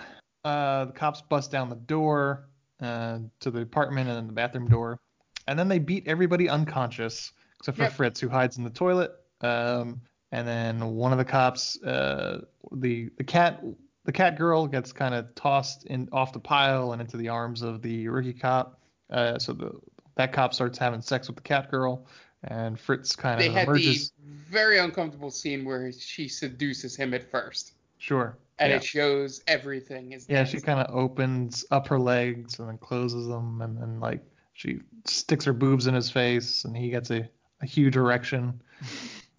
[0.44, 2.48] uh, the cops bust down the door
[2.80, 4.98] uh, to the apartment and then the bathroom door,
[5.46, 7.92] and then they beat everybody unconscious except for Yep.
[7.92, 9.12] Fritz, who hides in the toilet.
[9.42, 10.00] Um.
[10.30, 13.64] And then one of the cops, uh, the the cat
[14.04, 17.62] the cat girl gets kind of tossed in off the pile and into the arms
[17.62, 18.78] of the rookie cop.
[19.10, 19.72] Uh, so the
[20.16, 22.06] that cop starts having sex with the cat girl,
[22.44, 24.10] and Fritz kind of They of had emerges.
[24.10, 28.38] the very uncomfortable scene where she seduces him at first, Sure.
[28.58, 28.76] and yeah.
[28.76, 33.28] it shows everything is Yeah, she kind of opens up her legs and then closes
[33.28, 37.28] them, and then like she sticks her boobs in his face, and he gets a,
[37.60, 38.60] a huge erection.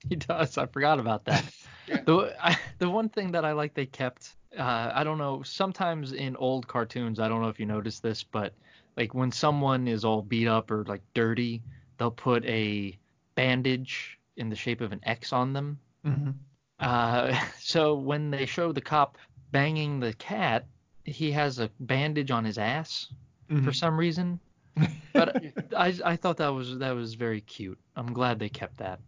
[0.08, 0.58] He does.
[0.58, 1.44] I forgot about that.
[1.88, 2.02] Yeah.
[2.06, 4.36] The I, the one thing that I like they kept.
[4.56, 5.42] Uh, I don't know.
[5.42, 8.54] Sometimes in old cartoons, I don't know if you noticed this, but
[8.96, 11.64] like when someone is all beat up or like dirty,
[11.98, 12.96] they'll put a
[13.34, 15.80] bandage in the shape of an X on them.
[16.06, 16.30] Mm-hmm.
[16.80, 19.18] Uh, so when they show the cop
[19.52, 20.66] banging the cat,
[21.06, 23.08] he has a bandage on his ass
[23.50, 23.66] Mm-hmm.
[23.66, 24.40] for some reason.
[25.12, 25.44] But
[25.76, 27.80] I I thought that was that was very cute.
[27.96, 29.00] I'm glad they kept that.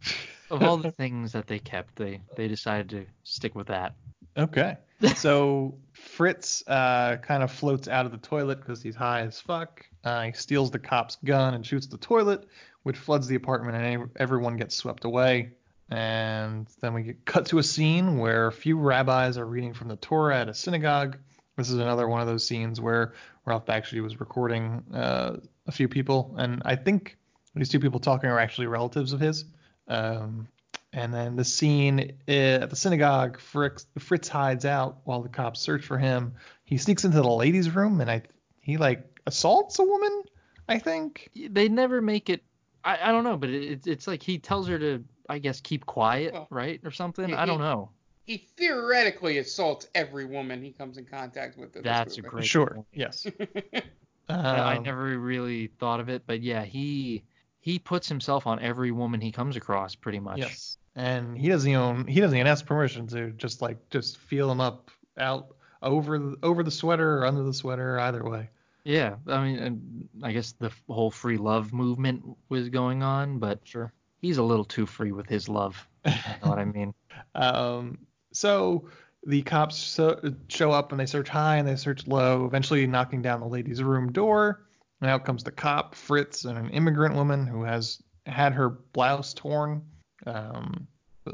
[0.50, 3.94] Of all the things that they kept, they they decided to stick with that.
[4.36, 4.78] Okay.
[5.16, 9.86] So Fritz uh, kind of floats out of the toilet because he's high as fuck.
[10.04, 12.48] Uh, he steals the cop's gun and shoots the toilet,
[12.82, 15.52] which floods the apartment, and everyone gets swept away.
[15.92, 19.90] And then we get cut to a scene where a few rabbis are reading from
[19.90, 21.18] the Torah at a synagogue.
[21.58, 23.14] This is another one of those scenes where
[23.46, 27.18] Ralph Bakshi was recording uh, a few people, and I think
[27.56, 29.44] these two people talking are actually relatives of his.
[29.90, 30.48] Um,
[30.94, 35.60] and then the scene uh, at the synagogue, Fritz, Fritz hides out while the cops
[35.60, 36.36] search for him.
[36.64, 38.24] He sneaks into the ladies' room and I
[38.62, 40.24] he like assaults a woman.
[40.68, 41.30] I think.
[41.36, 42.44] They never make it.
[42.84, 45.86] I, I don't know, but it, it's like he tells her to I guess keep
[45.86, 47.30] quiet, Well, right, or something.
[47.30, 47.90] he- I don't know.
[48.26, 51.76] He theoretically assaults every woman he comes in contact with.
[51.76, 52.30] in That's a movie.
[52.30, 52.46] great.
[52.46, 52.68] Sure.
[52.76, 52.86] point.
[52.94, 53.26] Yes.
[54.30, 57.24] I, I Um, never really thought of it, but yeah, he
[57.60, 60.38] he puts himself on every woman he comes across, pretty much.
[60.40, 60.78] Yes.
[60.96, 64.62] And he doesn't even he doesn't even ask permission to just like just feel him
[64.62, 68.50] up out over over the sweater or under the sweater either way.
[68.84, 73.60] Yeah, I mean, and I guess the whole free love movement was going on, but
[73.64, 73.92] Sure.
[74.22, 75.88] He's a little too free with his love.
[76.06, 76.12] You
[76.44, 76.94] know what I mean?
[77.36, 77.98] Um,
[78.34, 78.88] so
[79.26, 83.22] the cops so, show up and they search high and they search low, eventually knocking
[83.22, 84.66] down the lady's room door.
[85.02, 89.34] And out comes the cop, Fritz, and an immigrant woman who has had her blouse
[89.34, 89.84] torn.
[90.26, 90.88] Um,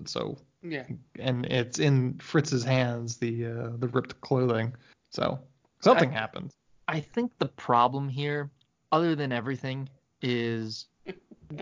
[0.06, 0.86] So Yeah.
[1.20, 4.74] and it's in Fritz's hands, the uh, the ripped clothing.
[5.12, 5.40] So
[5.82, 6.52] something I- happened.
[6.90, 8.50] I think the problem here,
[8.92, 9.88] other than everything,
[10.22, 10.88] is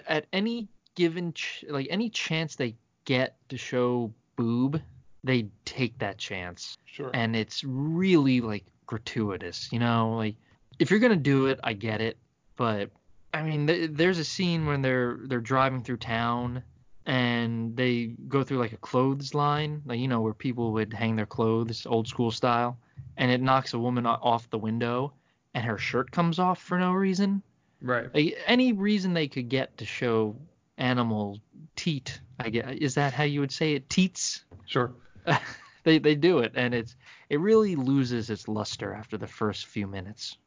[0.07, 4.81] at any given ch- like any chance they get to show boob,
[5.23, 7.11] they take that chance, Sure.
[7.13, 9.69] and it's really like gratuitous.
[9.71, 10.35] You know, like
[10.79, 12.17] if you're gonna do it, I get it,
[12.55, 12.89] but
[13.33, 16.63] I mean, th- there's a scene when they're they're driving through town
[17.05, 21.15] and they go through like a clothes line, like you know where people would hang
[21.15, 22.77] their clothes, old school style,
[23.17, 25.13] and it knocks a woman off the window,
[25.53, 27.41] and her shirt comes off for no reason.
[27.81, 28.13] right.
[28.15, 30.35] Like, any reason they could get to show
[30.77, 31.39] animal
[31.75, 33.89] teat, I guess is that how you would say it?
[33.89, 34.43] Teats.
[34.65, 34.93] Sure.
[35.83, 36.95] they they do it, and it's
[37.29, 40.37] it really loses its luster after the first few minutes.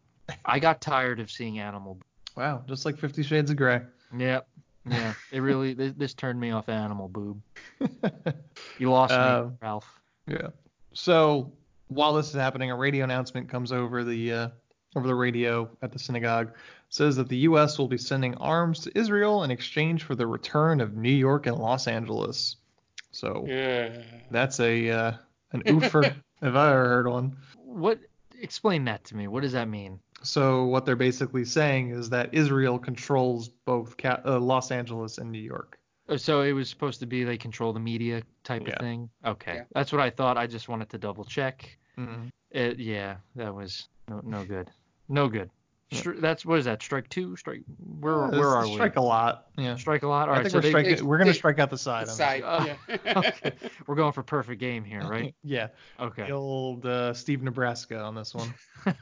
[0.44, 1.98] I got tired of seeing animal.
[2.36, 2.62] Wow.
[2.68, 3.80] Just like Fifty Shades of Grey.
[4.16, 4.46] Yep.
[4.88, 5.14] Yeah.
[5.32, 7.40] It really this, this turned me off animal boob.
[8.78, 10.00] You lost Uh, me, Ralph.
[10.26, 10.48] Yeah.
[10.92, 11.52] So
[11.88, 14.48] while this is happening, a radio announcement comes over the uh,
[14.96, 16.52] over the radio at the synagogue.
[16.90, 17.78] Says that the U.S.
[17.78, 21.56] will be sending arms to Israel in exchange for the return of New York and
[21.58, 22.56] Los Angeles.
[23.10, 24.02] So Yeah.
[24.30, 25.12] that's a uh,
[25.52, 26.04] an oofer
[26.42, 27.36] if I ever heard one.
[27.56, 28.00] What?
[28.40, 29.26] Explain that to me.
[29.28, 29.98] What does that mean?
[30.22, 35.30] So what they're basically saying is that Israel controls both Ca- uh, Los Angeles and
[35.30, 35.78] New York.
[36.08, 38.72] Oh, So it was supposed to be they control the media type Yeah.
[38.74, 39.10] of thing.
[39.24, 39.64] Okay, Yeah.
[39.74, 40.38] that's what I thought.
[40.38, 41.76] I just wanted to double check.
[41.98, 42.30] Mhm.
[42.50, 44.70] It, yeah, that was no no good.
[45.08, 45.50] No good.
[45.90, 46.82] Stri- That's what is that?
[46.82, 47.34] Strike two?
[47.36, 47.62] Strike?
[48.00, 48.74] Where Uh, where are strike we?
[48.74, 49.46] Strike a lot.
[49.56, 49.76] Yeah.
[49.76, 50.28] Strike a lot.
[50.28, 51.06] All I right, think so we're they, striking.
[51.06, 52.06] we're gonna they- strike out the side.
[52.08, 52.42] The on side.
[52.44, 53.12] Uh, yeah.
[53.16, 53.52] okay,
[53.86, 55.34] we're going for perfect game here, right?
[55.42, 55.68] yeah.
[55.98, 56.26] Okay.
[56.26, 58.52] The old uh, Steve Nebraska on this one.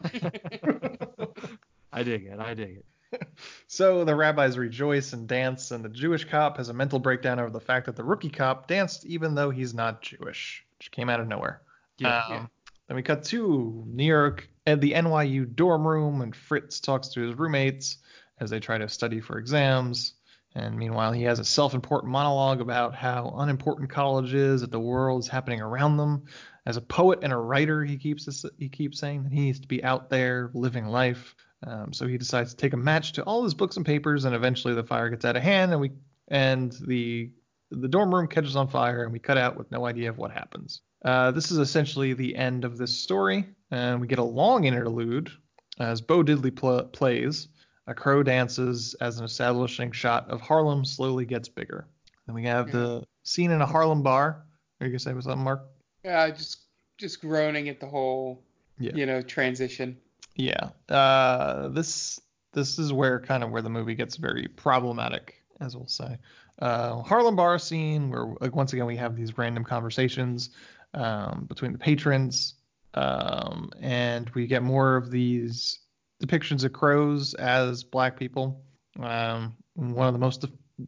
[1.92, 2.38] I dig it.
[2.38, 3.28] I dig it.
[3.66, 7.50] So the rabbis rejoice and dance, and the Jewish cop has a mental breakdown over
[7.50, 11.20] the fact that the rookie cop danced even though he's not Jewish, which came out
[11.20, 11.62] of nowhere.
[11.98, 12.18] Yeah.
[12.18, 12.46] Um, Yeah.
[12.88, 17.20] Then we cut to New York at the NYU dorm room, and Fritz talks to
[17.20, 17.98] his roommates
[18.40, 20.14] as they try to study for exams.
[20.54, 25.22] And meanwhile, he has a self-important monologue about how unimportant college is, that the world
[25.22, 26.24] is happening around them.
[26.64, 29.68] As a poet and a writer, he keeps he keeps saying that he needs to
[29.68, 31.36] be out there living life.
[31.66, 34.34] Um, so he decides to take a match to all his books and papers, and
[34.34, 35.92] eventually the fire gets out of hand, and we
[36.28, 37.30] and the
[37.70, 40.30] the dorm room catches on fire, and we cut out with no idea of what
[40.30, 40.80] happens.
[41.04, 45.30] Uh, this is essentially the end of this story, and we get a long interlude
[45.78, 47.48] as Bo Diddley pl- plays.
[47.88, 51.86] A crow dances as an establishing shot of Harlem slowly gets bigger.
[52.26, 54.44] Then we have the scene in a Harlem bar.
[54.80, 55.62] Are you gonna say something, Mark?
[56.04, 56.62] Yeah, just
[56.98, 58.42] just groaning at the whole,
[58.78, 58.92] Yeah.
[58.94, 59.96] you know, transition.
[60.34, 60.70] Yeah.
[60.88, 62.20] Uh, this
[62.52, 66.18] this is where kind of where the movie gets very problematic, as we'll say.
[66.58, 70.50] Uh, Harlem bar scene where like once again we have these random conversations
[70.94, 72.54] um, between the patrons,
[72.96, 75.80] um, and we get more of these
[76.22, 78.62] depictions of crows as black people.
[79.00, 80.44] Um, one of the most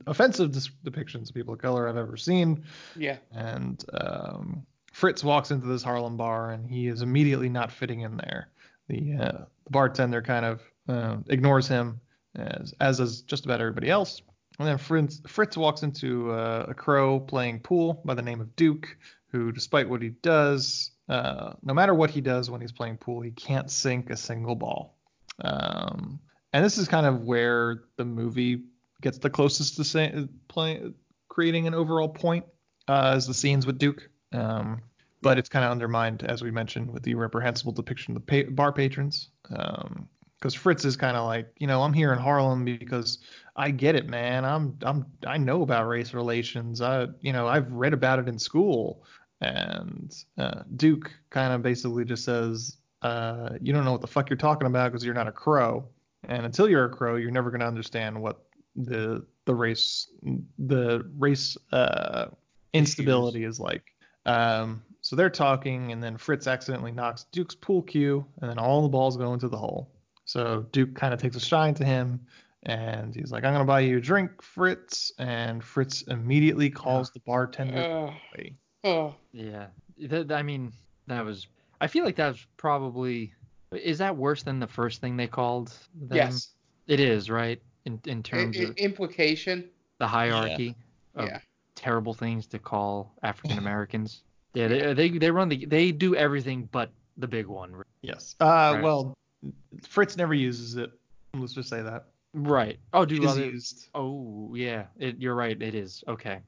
[0.07, 0.51] offensive
[0.85, 2.65] depictions of people of color I've ever seen
[2.97, 3.19] Yeah.
[3.33, 8.17] and um, Fritz walks into this Harlem bar and he is immediately not fitting in
[8.17, 8.49] there.
[8.89, 12.01] The, uh, the bartender kind of uh, ignores him
[12.35, 14.23] as as does just about everybody else.
[14.59, 18.57] And then Fritz, Fritz walks into uh, a crow playing pool by the name of
[18.57, 18.97] Duke,
[19.31, 23.21] who, despite what he does, uh, no matter what he does when he's playing pool,
[23.21, 24.99] he can't sink a single ball.
[25.43, 26.21] Um,
[26.53, 28.65] and this is kind of where the movie
[29.01, 30.83] gets the closest to say, play,
[31.29, 32.45] creating an overall point
[32.89, 34.09] uh, is the scenes with Duke.
[34.33, 34.83] Um,
[35.21, 38.51] but it's kind of undermined, as we mentioned, with the reprehensible depiction of the pa-
[38.51, 39.31] bar patrons.
[39.43, 43.19] Because Fritz is kind of like, you know, I'm here in Harlem because
[43.57, 44.45] I get it, man.
[44.45, 46.81] I'm, I'm, I know about race relations.
[46.81, 49.03] I, you know, I've read about it in school.
[49.41, 54.29] And uh, Duke kind of basically just says, uh, you don't know what the fuck
[54.29, 55.87] you're talking about because you're not a crow.
[56.25, 58.43] And until you're a crow, you're never going to understand what
[58.75, 60.11] the the race
[60.59, 62.27] the race uh,
[62.73, 63.85] instability is like.
[64.27, 68.83] Um, so they're talking, and then Fritz accidentally knocks Duke's pool cue, and then all
[68.83, 69.91] the balls go into the hole.
[70.25, 72.21] So Duke kind of takes a shine to him,
[72.65, 77.21] and he's like, "I'm gonna buy you a drink, Fritz." And Fritz immediately calls the
[77.21, 78.57] bartender Uh, away.
[78.85, 79.67] Oh, Yeah.
[80.01, 80.73] That, I mean,
[81.09, 81.47] that was.
[81.81, 83.33] I feel like that was probably.
[83.73, 86.17] Is that worse than the first thing they called them?
[86.17, 86.51] yes.
[86.87, 87.61] It is, right?
[87.85, 89.69] In in terms I- of implication.
[89.99, 90.77] the hierarchy
[91.17, 91.41] of Yeah.
[91.75, 94.23] terrible things to call African Americans.
[94.55, 97.83] yeah, they, they they run the they do everything but the big one.
[98.03, 98.37] Yes.
[98.41, 98.83] Uh, Right.
[98.83, 99.15] well,
[99.83, 100.91] Fritz never uses it.
[101.35, 102.07] Let's just say that.
[102.35, 102.79] Right.
[102.93, 103.45] Oh, do It is other.
[103.47, 103.89] used.
[103.95, 104.87] Oh, yeah.
[104.99, 105.61] It, you're right.
[105.61, 106.05] It is.
[106.07, 106.39] Okay.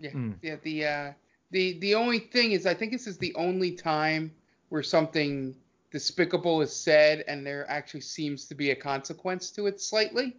[0.00, 0.36] Yeah, Mm.
[0.42, 0.56] yeah.
[0.62, 1.12] The uh,
[1.52, 4.32] the the only thing is, I think this is the only time
[4.70, 5.54] where something
[5.90, 10.36] despicable is said, and there actually seems to be a consequence to it slightly.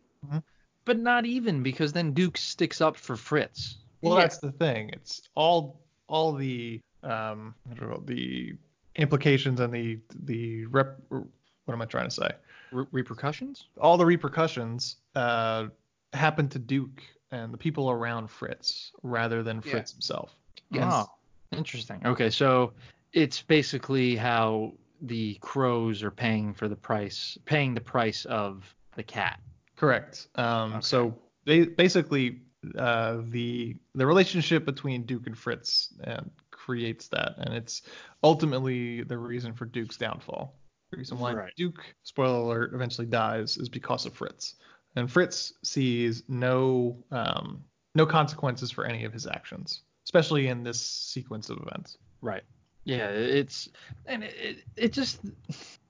[0.86, 3.78] But not even because then Duke sticks up for Fritz.
[4.02, 4.22] Well, Yeah.
[4.24, 4.90] that's the thing.
[4.90, 8.54] It's all all the um I don't know, the
[8.96, 11.00] implications and the the rep.
[11.10, 12.30] What am I trying to say?
[12.72, 13.68] Re- repercussions?
[13.80, 15.68] All the repercussions uh
[16.12, 17.02] happen to Duke
[17.32, 19.72] and the people around Fritz rather than Yeah.
[19.72, 20.36] Fritz himself.
[20.82, 21.06] Oh,
[21.52, 22.02] interesting.
[22.06, 22.74] Okay, so
[23.12, 28.64] it's basically how the crows are paying for the price, paying the price of
[28.96, 29.40] the cat.
[29.76, 30.28] Correct.
[30.36, 30.82] Um, Okay.
[30.82, 31.16] So
[31.46, 32.42] they basically
[32.78, 36.22] uh, the the relationship between Duke and Fritz uh,
[36.52, 37.82] creates that, and it's
[38.24, 40.56] ultimately the reason for Duke's downfall.
[40.92, 41.54] The reason why Right.
[41.58, 44.56] Duke, spoiler alert, eventually dies is because of Fritz,
[44.96, 47.64] and Fritz sees no um,
[47.96, 49.82] no consequences for any of his actions,
[50.14, 51.98] especially in this sequence of events.
[52.22, 52.44] Right.
[52.84, 53.70] Yeah, it's
[54.06, 55.22] and it, it, it just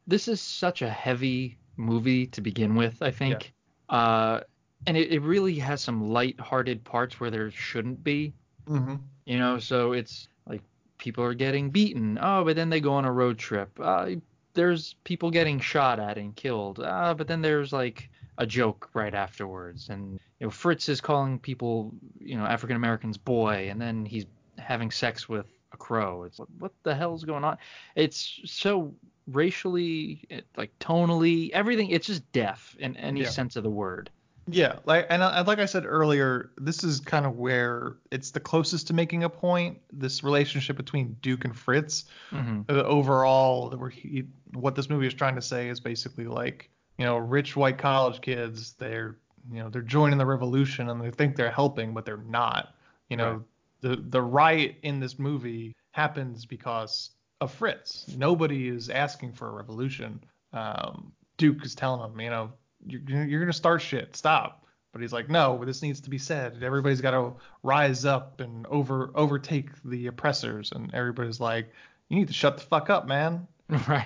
[0.08, 3.54] this is such a heavy movie to begin with, I think.
[3.90, 4.42] Uh
[4.88, 8.34] and it, it really has some light-hearted parts where there shouldn't be.
[8.68, 8.96] Mm-hmm.
[9.26, 10.62] You know, so it's like
[10.98, 12.18] people are getting beaten.
[12.22, 13.78] Oh, but then they go on a road trip.
[13.82, 14.12] Uh,
[14.54, 16.80] there's people getting shot at and killed.
[16.80, 19.90] Uh, but then there's like a joke right afterwards.
[19.90, 24.26] And you know, Fritz is calling people, you know, African Americans boy, and then he's
[24.58, 26.24] having sex with a crow.
[26.24, 27.58] It's like, what the hell's going on?
[27.96, 28.94] It's so
[29.28, 30.28] racially,
[30.58, 31.90] like tonally, everything.
[31.90, 33.30] It's just deaf in any Yeah.
[33.30, 34.10] sense of the word.
[34.46, 38.42] Yeah, like and I, like I said earlier, this is kind of where it's the
[38.42, 39.80] closest to making a point.
[39.94, 42.06] This relationship between Duke and Fritz.
[42.30, 44.24] hmm Uh, overall, where he,
[44.54, 48.22] what this movie is trying to say is basically like, you know, rich white college
[48.22, 48.74] kids.
[48.74, 49.18] They're,
[49.52, 52.76] you know, they're joining the revolution and they think they're helping, but they're not.
[53.10, 53.42] You know, Right.
[53.82, 58.06] the the riot in this movie happens because of Fritz.
[58.18, 60.24] Nobody is asking for a revolution.
[60.54, 62.52] Um, Duke is telling them, you know,
[62.86, 64.16] you're, you're gonna start shit.
[64.16, 64.66] Stop.
[64.92, 66.62] But he's like, no, this needs to be said.
[66.62, 67.34] Everybody's got to
[67.64, 70.72] rise up and over overtake the oppressors.
[70.72, 71.72] And everybody's like,
[72.10, 73.48] you need to shut the fuck up, man.
[73.88, 74.06] Right.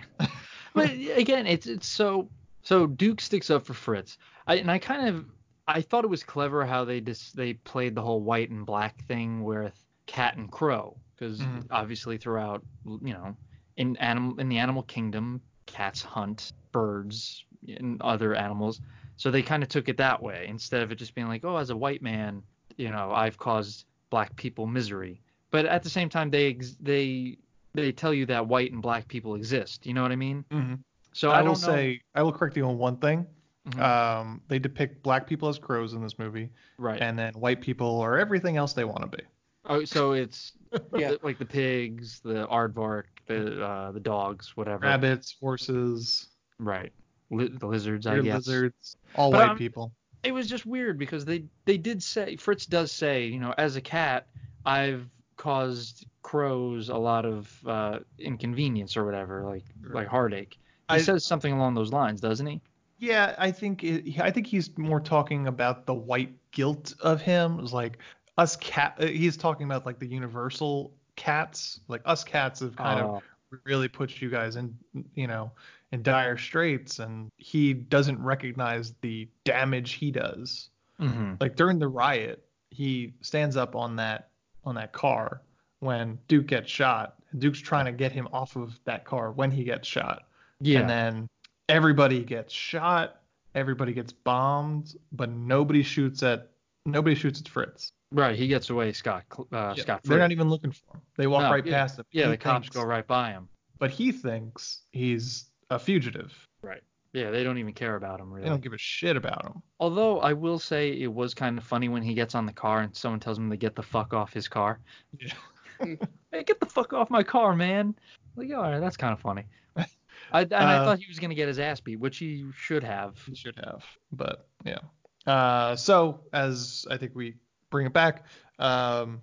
[0.74, 2.30] but again, it's it's so
[2.68, 4.18] so Duke sticks up for Fritz.
[4.46, 5.26] I and I kind of
[5.68, 9.06] I thought it was clever how they just they played the whole white and black
[9.08, 9.74] thing with
[10.06, 11.66] cat and crow because Mhm.
[11.72, 13.36] obviously throughout you know
[13.78, 18.82] in animal in the animal kingdom cats hunt birds and other animals
[19.18, 21.58] so they kind of took it that way instead of it just being like oh
[21.58, 22.42] as a white man
[22.78, 27.38] you know I've caused black people misery but at the same time they ex- they
[27.74, 29.86] they tell you that white and black people exist.
[29.86, 30.44] You know what I mean?
[30.52, 30.76] Mm-hmm.
[31.18, 31.68] So I, I, will don't know.
[31.76, 33.26] say, I will correct you on one thing.
[33.70, 33.80] Mhm.
[33.82, 37.02] Um, they depict black people as crows in this movie, right.
[37.02, 39.24] and then white people are everything else they want to be.
[39.66, 40.54] oh, so it's
[40.96, 41.16] Yeah.
[41.24, 44.84] like the pigs, the aardvark, the uh, the dogs, whatever.
[44.86, 46.28] Rabbits, horses,
[46.60, 46.94] Right.
[47.30, 48.48] Li- the lizards, I guess.
[48.48, 49.92] lizards, all But, white um, people.
[50.24, 53.76] It was just weird because they they did say Fritz does say, you know, as
[53.76, 54.28] a cat,
[54.66, 60.58] I've caused crows a lot of uh, inconvenience or whatever, like like heartache.
[60.90, 62.62] He I- says something along those lines, doesn't he?
[63.00, 67.60] Yeah, I think it, I think he's more talking about the white guilt of him.
[67.60, 68.00] It's like
[68.40, 68.96] us cat.
[69.00, 71.82] uh, He's talking about like the universal cats.
[71.88, 73.16] Like us cats have kind Oh.
[73.18, 74.76] of really put you guys in,
[75.14, 75.52] you know,
[75.92, 80.70] in dire straits, and he doesn't recognize the damage he does.
[81.00, 84.30] hmm Like during the riot, he stands up on that
[84.66, 85.42] on that car
[85.82, 87.16] when Duke gets shot.
[87.38, 90.24] Duke's trying to get him off of that car when he gets shot.
[90.60, 90.82] Yeah.
[90.82, 91.28] And then
[91.70, 93.22] everybody gets shot,
[93.56, 96.50] everybody gets bombed, but nobody shoots at
[96.86, 97.92] nobody shoots at Fritz.
[98.12, 98.36] right.
[98.36, 99.24] He gets away Scott.
[99.52, 100.10] uh, Yeah, scot free.
[100.12, 101.02] They're not even looking for him.
[101.18, 101.74] They walk No, right yeah.
[101.80, 102.06] past him.
[102.12, 103.50] Yeah, He the cops go right by him.
[103.80, 106.34] But he thinks he's a fugitive.
[106.62, 106.82] Right.
[107.14, 108.44] Yeah, they don't even care about him really.
[108.44, 109.62] They don't give a shit about him.
[109.80, 112.82] Although I will say it was kind of funny when he gets on the car
[112.82, 114.80] and someone tells him to get the fuck off his car.
[115.20, 115.34] Yeah.
[116.32, 117.96] hey, get the fuck off my car, man.
[118.36, 119.46] Like, all right, that's kind of funny.
[120.32, 122.84] I, and I Uh, thought he was gonna get his ass beat, which he should
[122.84, 123.18] have.
[123.26, 124.80] He should have, but yeah.
[125.26, 127.36] Uh, so as I think we
[127.70, 128.26] bring it back,
[128.60, 129.22] um,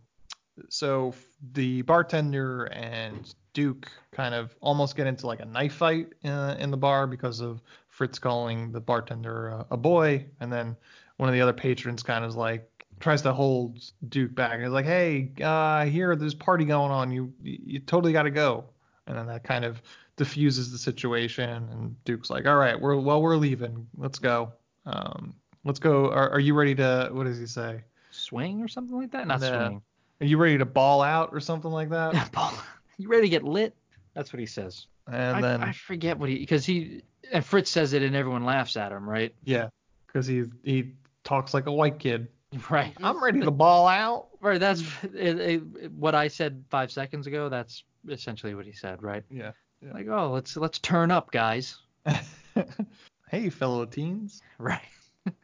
[0.69, 1.15] so
[1.53, 6.71] the bartender and Duke kind of almost get into like a knife fight uh, in
[6.71, 10.77] the bar because of Fritz calling the bartender uh, a boy, and then
[11.17, 12.69] one of the other patrons kind of like
[13.01, 13.79] tries to hold
[14.09, 14.61] Duke back.
[14.61, 17.11] He's like, "Hey, uh, I hear there's party going on.
[17.13, 18.67] You you totally got to go."
[19.07, 19.83] And then that kind of
[20.17, 23.87] diffuses the situation, and Duke's like, "All right, we're well, we're leaving.
[23.97, 24.53] Let's go.
[24.87, 25.35] Um,
[25.65, 26.11] let's go.
[26.11, 27.11] Are, are you ready to?
[27.13, 27.83] What does he say?
[28.11, 29.27] Swing or something like that?
[29.27, 29.49] Not No.
[29.49, 29.83] swing.
[30.21, 32.15] Are you ready to ball out or something like that?
[32.33, 32.53] Paul,
[32.99, 33.75] you ready to get lit?
[34.15, 34.87] That's what he says.
[35.11, 37.03] And I, then I forget what he because he
[37.33, 39.35] and Fritz says it and everyone laughs at him, right?
[39.45, 39.69] yeah,
[40.07, 40.93] because he he
[41.25, 42.29] talks like a white kid.
[42.71, 42.95] Right.
[43.03, 44.29] I'm ready to ball out.
[44.41, 44.61] Right.
[44.61, 44.81] That's
[45.13, 47.49] it, it, what I said five seconds ago.
[47.49, 49.25] That's essentially what he said, right?
[49.29, 49.51] Yeah.
[49.93, 51.77] Like, oh, let's let's turn up, guys.
[53.29, 54.43] hey, fellow teens.
[54.59, 54.81] Right.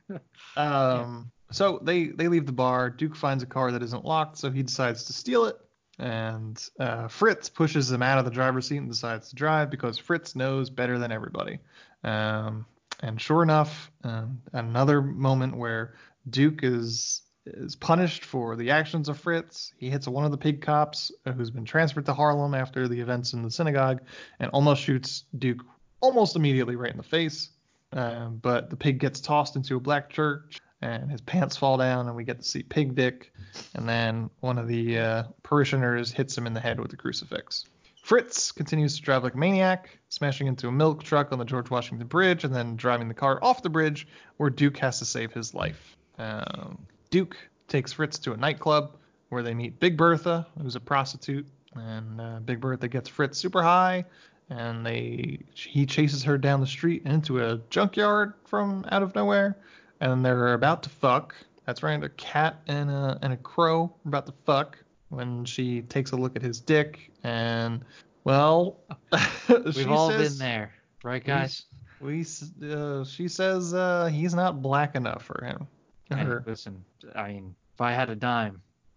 [0.56, 2.90] Um, so they they leave the bar.
[2.90, 5.56] Duke finds a car that isn't locked, so he decides to steal it.
[5.98, 9.96] And uh, Fritz pushes him out of the driver's seat and decides to drive because
[9.96, 11.60] Fritz knows better than everybody.
[12.02, 12.66] Um,
[13.00, 15.94] and sure enough, um, another moment where
[16.28, 17.22] Duke is
[17.54, 19.72] is punished for the actions of Fritz.
[19.76, 23.00] He hits one of the pig cops uh, who's been transferred to Harlem after the
[23.00, 24.00] events in the synagogue
[24.38, 25.64] and almost shoots Duke
[26.00, 27.50] almost immediately right in the face.
[27.92, 32.06] Um, but the pig gets tossed into a black church and his pants fall down
[32.06, 33.32] and we get to see pig dick
[33.74, 37.64] and then one of the uh, parishioners hits him in the head with a crucifix
[38.02, 41.70] fritz continues to drive like a maniac smashing into a milk truck on the george
[41.70, 44.06] washington bridge and then driving the car off the bridge
[44.38, 46.78] where duke has to save his life um,
[47.10, 47.36] duke
[47.68, 48.96] takes fritz to a nightclub
[49.28, 53.62] where they meet big bertha who's a prostitute and uh, big bertha gets fritz super
[53.62, 54.04] high
[54.48, 59.56] and they he chases her down the street into a junkyard from out of nowhere
[60.00, 61.34] and they're about to fuck
[61.66, 64.76] that's right a cat and a and a crow are about to fuck
[65.10, 67.84] when she takes a look at his dick and
[68.24, 68.76] well
[69.48, 71.64] We've all says- been there, right, guys?
[72.00, 72.24] we
[72.72, 75.66] uh, she says uh, he's not black enough for him
[76.10, 76.84] Hey, listen,
[77.14, 78.60] I mean, if I had a dime,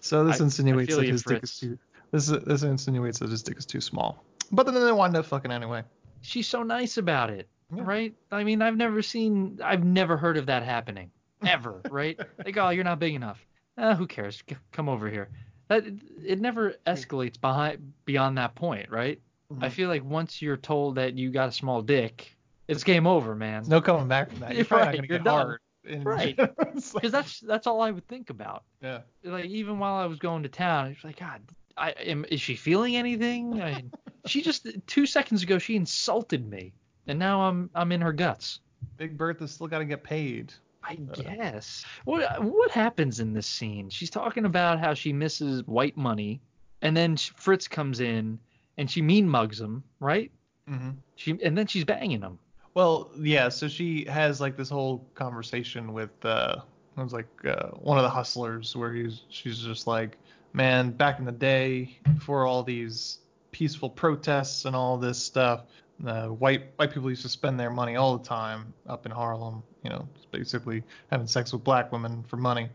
[0.00, 1.78] so this I- I insinuates feel that his dick is too
[2.10, 5.50] this this insinuates that his dick is too small but then they wind up fucking
[5.52, 5.82] anyway
[6.20, 7.82] she's so nice about it, Yeah.
[7.84, 8.14] right?
[8.30, 11.10] I mean, I've never seen, I've never heard of that happening,
[11.44, 12.16] ever, right?
[12.44, 13.44] Like, oh, you're not big enough.
[13.76, 14.40] Uh, who cares?
[14.48, 15.30] C- come over here.
[15.66, 15.84] That
[16.24, 19.20] it never escalates behind beyond that point, right?
[19.60, 19.72] I Mhm.
[19.72, 22.36] feel like once you're told that you got a small dick,
[22.68, 23.64] it's game over, man.
[23.66, 24.50] No coming back from that.
[24.50, 25.46] You're You're probably right, not gonna you're get done.
[25.46, 25.60] hard.
[26.02, 26.38] Right.
[26.74, 28.64] It's like- Because that's that's all I would think about.
[28.80, 29.00] yeah.
[29.24, 31.42] Like even while I was going to town, I was like, God,
[31.76, 32.24] I am.
[32.30, 33.60] Is she feeling anything?
[33.60, 33.84] I,
[34.26, 36.72] she just two seconds ago she insulted me,
[37.06, 38.60] and now I'm I'm in her guts.
[38.96, 40.52] Big Bertha's still got to get paid.
[40.84, 41.84] I guess.
[42.04, 43.88] What what happens in this scene?
[43.90, 46.40] She's talking about how she misses white money,
[46.80, 48.38] and then Fritz comes in
[48.78, 50.30] and she mean mugs him, right?
[50.68, 50.90] Mm-hmm.
[51.16, 52.38] She and then she's banging him.
[52.74, 53.48] Well, yeah.
[53.48, 56.56] So she has like this whole conversation with uh,
[56.96, 60.16] it was like uh, one of the hustlers where he's she's just like,
[60.52, 63.18] man, back in the day, before all these
[63.50, 65.64] peaceful protests and all this stuff,
[66.06, 69.62] uh, white white people used to spend their money all the time up in Harlem.
[69.84, 72.68] You know, basically having sex with black women for money.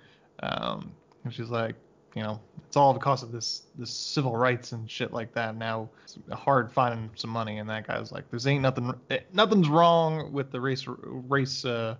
[0.43, 0.91] Um,
[1.23, 1.75] and she's like,
[2.17, 5.55] you know, it's all because of this this civil rights and shit like that.
[5.55, 9.69] Now it's hard finding some money, and that guy's like, there's ain't nothing, eh, nothing's
[9.69, 11.95] wrong with the race race uh,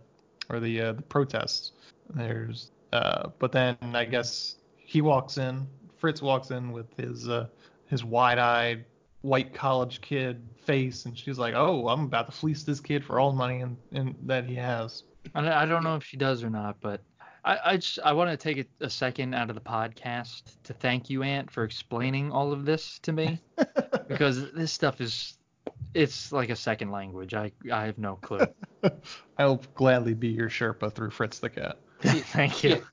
[0.50, 1.74] or the uh, the protests.
[2.16, 7.46] There's, uh, but then I guess he walks in, Fritz walks in with his uh,
[7.86, 8.86] his wide-eyed
[9.22, 13.20] white college kid face, and she's like, oh, I'm about to fleece this kid for
[13.20, 15.04] all the money and, and that he has.
[15.36, 17.02] I don't know if she does or not, but
[17.48, 20.74] I, I just I want to take a, a second out of the podcast to
[20.74, 23.40] thank you, Ant, for explaining all of this to me
[24.10, 25.38] because this stuff is
[25.94, 27.34] it's like a second language.
[27.34, 28.46] I I have no clue.
[29.38, 31.78] I'll gladly be your Sherpa through Fritz the cat.
[32.02, 32.84] Thank you.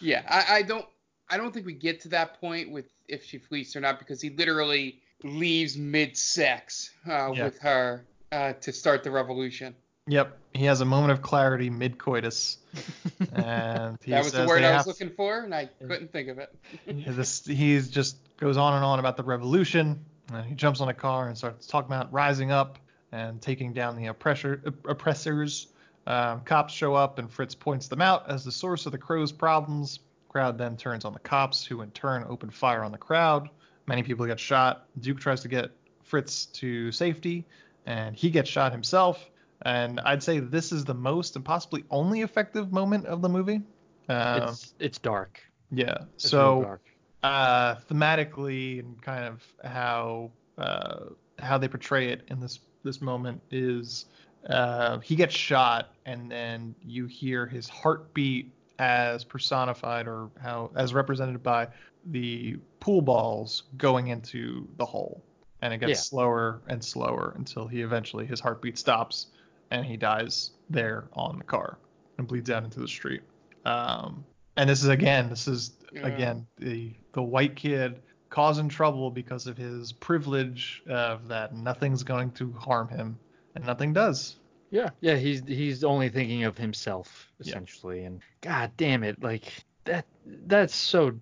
[0.00, 0.86] Yeah, I, I don't
[1.28, 4.22] I don't think we get to that point with if she flees or not because
[4.22, 7.44] he literally leaves mid sex uh, Yeah.
[7.44, 9.74] with her uh, to start the revolution.
[10.08, 12.58] Yep, he has a moment of clarity mid coitus,
[13.34, 16.12] and he that was says the word I have was looking for, and I couldn't
[16.12, 16.54] think of it.
[16.86, 20.94] this he's just goes on and on about the revolution and he jumps on a
[20.94, 22.78] car and starts talking about rising up
[23.12, 25.68] and taking down the oppressor oppressors.
[26.06, 29.32] Um, cops show up and fritz points them out as the source of the crow's
[29.32, 30.00] problems.
[30.28, 33.50] Crowd then turns on the cops who in turn open fire on the crowd.
[33.86, 34.86] Many people get shot.
[35.00, 35.70] Duke tries to get
[36.02, 37.46] fritz to safety
[37.86, 39.30] and he gets shot himself
[39.68, 43.60] and i'd say this is the most and possibly only effective moment of the movie
[44.08, 45.40] um, It's it's dark.
[45.70, 46.82] yeah It's so dark.
[47.22, 51.00] uh, thematically and kind of how uh,
[51.38, 54.06] how they portray it in this this moment is
[54.48, 60.94] uh, he gets shot and then you hear his heartbeat as personified or how as
[60.94, 61.68] represented by
[62.06, 65.22] the pool balls going into the hole
[65.60, 65.96] and it gets Yeah.
[65.96, 69.26] slower and slower until he eventually his heartbeat stops
[69.70, 71.78] and he dies there on the car
[72.18, 73.22] and bleeds out into the street
[73.64, 74.24] um,
[74.56, 76.06] And this is again, this is Yeah.
[76.06, 82.30] again the the white kid causing trouble because of his privilege of that nothing's going
[82.32, 83.18] to harm him,
[83.54, 84.36] and nothing does.
[84.70, 87.52] Yeah, yeah, he's he's only thinking of himself Yeah.
[87.52, 89.44] essentially, and God damn it, like
[89.84, 91.18] that that's so.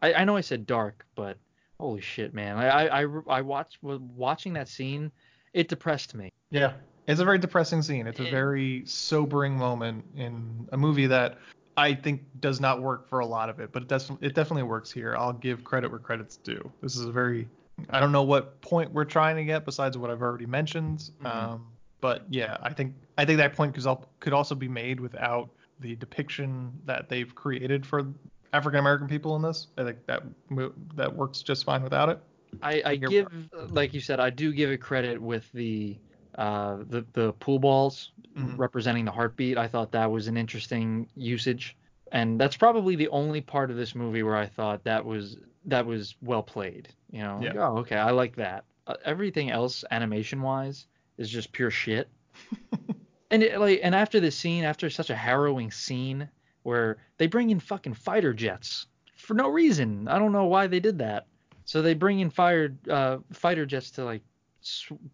[0.00, 1.36] I, I know I said dark, but
[1.78, 2.56] holy shit, man!
[2.56, 5.12] I I I, I watched watching that scene,
[5.52, 6.30] it depressed me.
[6.50, 6.72] Yeah,
[7.08, 8.06] it's a very depressing scene.
[8.06, 11.38] It's a very sobering moment in a movie that
[11.76, 14.64] I think does not work for a lot of it, but it does it definitely
[14.64, 15.16] works here.
[15.16, 16.70] I'll give credit where credit's due.
[16.82, 17.48] This is a very
[17.90, 21.10] I don't know what point we're trying to get besides what I've already mentioned.
[21.24, 21.66] Um,
[22.00, 23.76] but yeah, I think I think that point
[24.20, 25.48] could also be made without
[25.80, 28.06] the depiction that they've created for
[28.52, 29.68] African American people in this.
[29.78, 30.22] I think that
[30.94, 32.20] that works just fine without it.
[32.62, 33.28] I, I give,
[33.70, 35.98] like you said, I do give it credit with the
[36.38, 38.56] uh, the the pool balls Mhm.
[38.56, 39.58] representing the heartbeat.
[39.58, 41.76] I thought that was an interesting usage,
[42.12, 45.36] and that's probably the only part of this movie where I thought that was
[45.66, 46.88] that was well played.
[47.10, 47.68] You know, like, Yeah.
[47.68, 48.64] oh okay, I like that.
[48.86, 50.86] Uh, everything else, animation wise,
[51.18, 52.08] is just pure shit.
[53.30, 56.28] and it, like, and after this scene, after such a harrowing scene
[56.62, 58.86] where they bring in fucking fighter jets
[59.16, 61.26] for no reason, I don't know why they did that.
[61.64, 64.22] So they bring in fire uh, fighter jets to like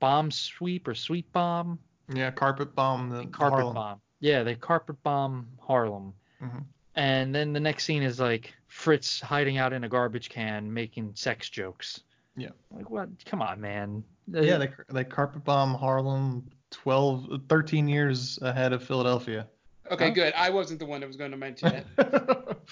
[0.00, 1.78] bomb sweep or sweep bomb,
[2.12, 3.74] Yeah, carpet bomb the carpet Harlem.
[3.74, 4.00] bomb.
[4.20, 6.14] Yeah, they carpet bomb Harlem.
[6.42, 6.64] Mhm.
[6.96, 11.12] And then the next scene is like Fritz hiding out in a garbage can making
[11.14, 12.00] sex jokes.
[12.36, 12.50] Yeah.
[12.70, 13.08] Like what?
[13.24, 14.04] Come on, man.
[14.34, 19.46] Uh, Yeah, they they carpet bomb Harlem 12, 13 years ahead of Philadelphia.
[19.90, 20.14] Okay, Huh?
[20.14, 20.32] good.
[20.34, 21.86] I wasn't the one that was going to mention it.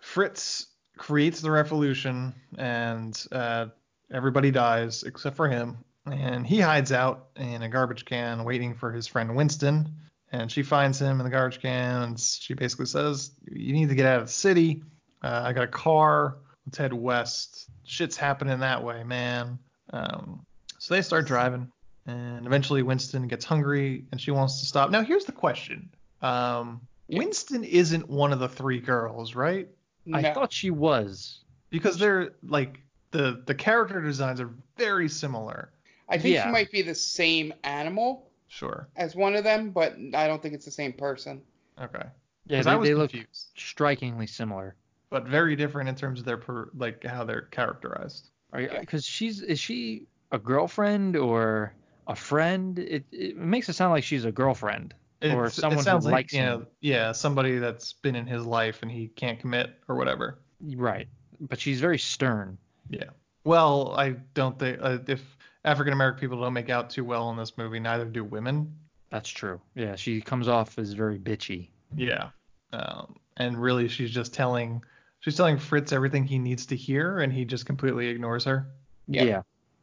[0.00, 0.66] Fritz
[0.96, 3.66] creates the revolution, and uh,
[4.12, 5.78] everybody dies except for him.
[6.12, 9.94] And he hides out in a garbage can, waiting for his friend Winston.
[10.30, 13.94] And she finds him in the garbage can, and she basically says, "You need to
[13.94, 14.82] get out of the city.
[15.22, 16.36] Uh, I got a car.
[16.66, 17.70] Let's head west.
[17.84, 19.58] Shit's happening that way, man."
[19.90, 20.44] Um,
[20.78, 21.72] so they start driving,
[22.06, 24.90] and eventually Winston gets hungry, and she wants to stop.
[24.90, 25.88] Now here's the question:
[26.20, 29.68] um, Winston isn't one of the three girls, right?
[30.12, 31.40] I thought she was.
[31.70, 32.80] because they're like
[33.12, 35.70] the the character designs are very similar.
[36.08, 36.46] I think Yeah.
[36.46, 38.88] she might be the same animal Sure.
[38.96, 41.42] as one of them, but I don't think it's the same person.
[41.80, 42.06] Okay.
[42.46, 43.12] Yeah, they, I was they look
[43.54, 44.74] strikingly similar.
[45.10, 48.30] but very different in terms of their per, like how they're characterized.
[48.52, 51.74] Because she's is she a girlfriend or
[52.06, 52.78] a friend?
[52.78, 56.18] It it makes it sound like she's a girlfriend or someone it sounds who like
[56.26, 56.66] likes you him.
[56.80, 60.38] yeah, somebody that's been in his life and he can't commit or whatever.
[60.60, 61.08] Right.
[61.40, 62.56] But she's very stern.
[62.88, 63.10] Yeah.
[63.44, 65.36] Well, I don't think uh, if
[65.68, 68.74] African American people don't make out too well in this movie, neither do women.
[69.10, 69.60] That's true.
[69.74, 71.68] Yeah, she comes off as very bitchy.
[71.94, 72.30] Yeah.
[72.72, 74.82] Um, and really, she's just telling
[75.20, 78.66] she's telling Fritz everything he needs to hear, and he just completely ignores her.
[79.08, 79.26] Yep.
[79.26, 79.42] Yeah.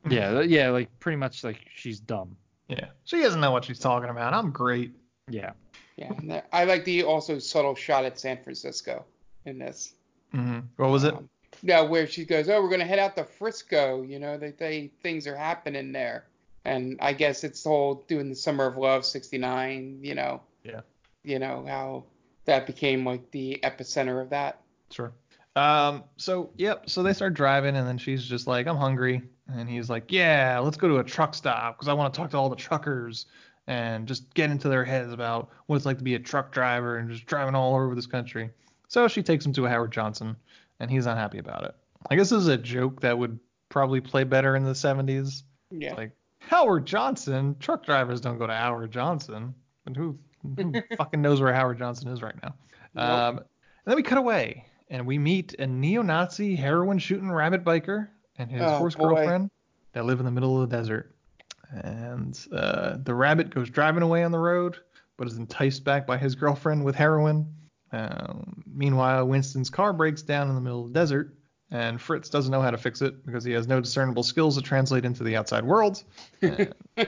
[0.09, 2.35] Yeah, yeah, like pretty much like she's dumb.
[2.67, 2.87] Yeah.
[3.03, 4.33] She doesn't know what she's talking about.
[4.33, 4.93] I'm great.
[5.29, 5.51] Yeah.
[5.97, 9.05] Yeah, I like the also subtle shot at San Francisco
[9.45, 9.93] in this.
[10.33, 10.59] Mm-hmm.
[10.75, 11.13] What was it?
[11.13, 11.29] Um,
[11.65, 14.91] yeah, where she goes, "Oh, we're gonna head out to Frisco." You know, they, they
[15.01, 16.25] things are happening there,
[16.63, 19.99] and I guess it's the whole doing the Summer of Love '69.
[20.01, 20.41] You know.
[20.63, 20.81] Yeah.
[21.23, 22.03] You know how
[22.45, 24.61] that became like the epicenter of that.
[24.91, 25.11] Sure.
[25.55, 26.03] Um.
[26.17, 26.87] So yep.
[26.87, 30.59] So they start driving, and then she's just like, "I'm hungry," and he's like, "Yeah,
[30.59, 33.25] let's go to a truck stop because I want to talk to all the truckers
[33.65, 36.97] and just get into their heads about what it's like to be a truck driver
[36.97, 38.51] and just driving all over this country."
[38.87, 40.35] So she takes him to a Howard Johnson,
[40.79, 41.75] and he's not happy about it.
[42.09, 45.43] I guess this is a joke that would probably play better in the 70s.
[45.71, 45.93] Yeah.
[45.95, 49.53] Like Howard Johnson, truck drivers don't go to Howard Johnson.
[49.85, 50.17] And who,
[50.57, 52.55] who fucking knows where Howard Johnson is right now?
[52.95, 53.45] Um, and
[53.85, 58.07] then we cut away and we meet a neo-Nazi heroin shooting rabbit biker
[58.37, 59.09] and his Oh, horse boy.
[59.15, 59.49] girlfriend
[59.93, 61.15] that live in the middle of the desert.
[61.71, 64.77] And uh, the rabbit goes driving away on the road,
[65.17, 67.47] but is enticed back by his girlfriend with heroin.
[67.91, 71.35] Um, meanwhile, Winston's car breaks down in the middle of the desert,
[71.71, 74.61] and Fritz doesn't know how to fix it because he has no discernible skills to
[74.61, 76.03] translate into the outside world.
[76.41, 76.73] And,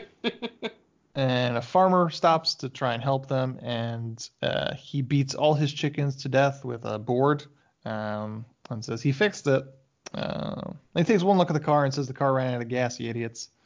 [1.16, 5.74] and a farmer stops to try and help them, and uh, he beats all his
[5.74, 7.44] chickens to death with a board
[7.86, 9.64] um, and says he fixed it.
[10.14, 12.68] Uh, he takes one look at the car and says the car ran out of
[12.68, 13.50] gas, you idiots.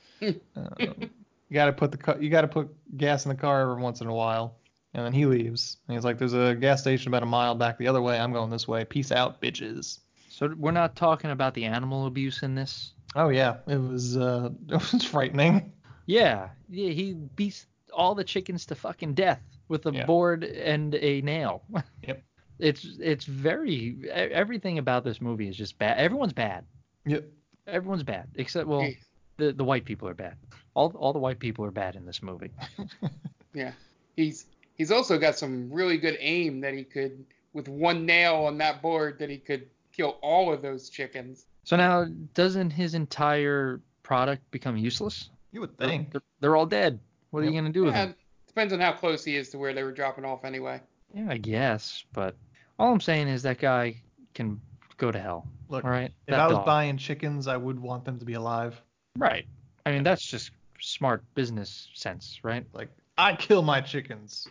[0.55, 1.09] Um,
[1.51, 4.13] you gotta put the you gotta put gas in the car every once in a
[4.13, 4.55] while.
[4.93, 5.77] And then he leaves.
[5.87, 8.19] And he's like, "There's a gas station about a mile back the other way.
[8.19, 8.83] I'm going this way.
[8.85, 12.93] Peace out, bitches." So we're not talking about the animal abuse in this.
[13.15, 15.71] Oh yeah, it was uh, it was frightening.
[16.07, 16.49] Yeah.
[16.69, 20.05] Yeah, he beats all the chickens to fucking death with a Yeah.
[20.05, 21.63] board and a nail.
[22.07, 22.23] Yep.
[22.59, 25.97] It's it's very e- everything about this movie is just bad.
[25.97, 26.63] Everyone's bad.
[27.05, 27.25] Yep.
[27.67, 28.97] Everyone's bad except well, Hey.
[29.37, 30.35] the the white people are bad.
[30.73, 32.51] All all the white people are bad in this movie.
[33.53, 33.71] Yeah.
[34.15, 34.45] He's
[34.75, 38.81] he's also got some really good aim that he could with one nail on that
[38.81, 41.45] board that he could kill all of those chickens.
[41.63, 45.29] So now doesn't his entire product become useless?
[45.51, 46.11] You would think.
[46.11, 46.99] they're, they're all dead.
[47.31, 48.15] What are you gonna do with them?
[48.47, 50.81] depends on how close he is to where they were dropping off anyway.
[51.13, 52.35] Yeah, I guess, but
[52.77, 54.01] all I'm saying is that guy
[54.33, 54.59] can
[54.97, 55.47] go to hell.
[55.69, 56.11] Look, all right.
[56.27, 56.65] If That I was dog.
[56.65, 58.81] buying chickens, I would want them to be alive.
[59.17, 59.45] Right.
[59.85, 60.51] I mean, that's just
[60.81, 62.65] smart business sense, right?
[62.73, 62.89] Like,
[63.21, 64.47] I kill my chickens.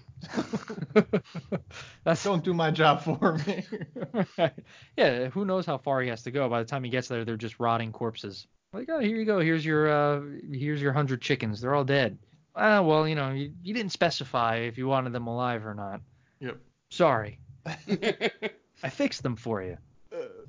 [2.04, 3.64] that's Don't do my job for me.
[4.96, 5.28] yeah.
[5.30, 6.48] Who knows how far he has to go?
[6.48, 8.46] By the time he gets there, they're just rotting corpses.
[8.72, 9.40] Like, oh, here you go.
[9.40, 10.20] Here's your uh,
[10.52, 11.60] here's your hundred chickens.
[11.60, 12.16] They're all dead.
[12.54, 16.00] Ah, well, you know, you, you didn't specify if you wanted them alive or not.
[16.38, 16.58] Yep.
[16.90, 19.78] Sorry, I fixed them for you.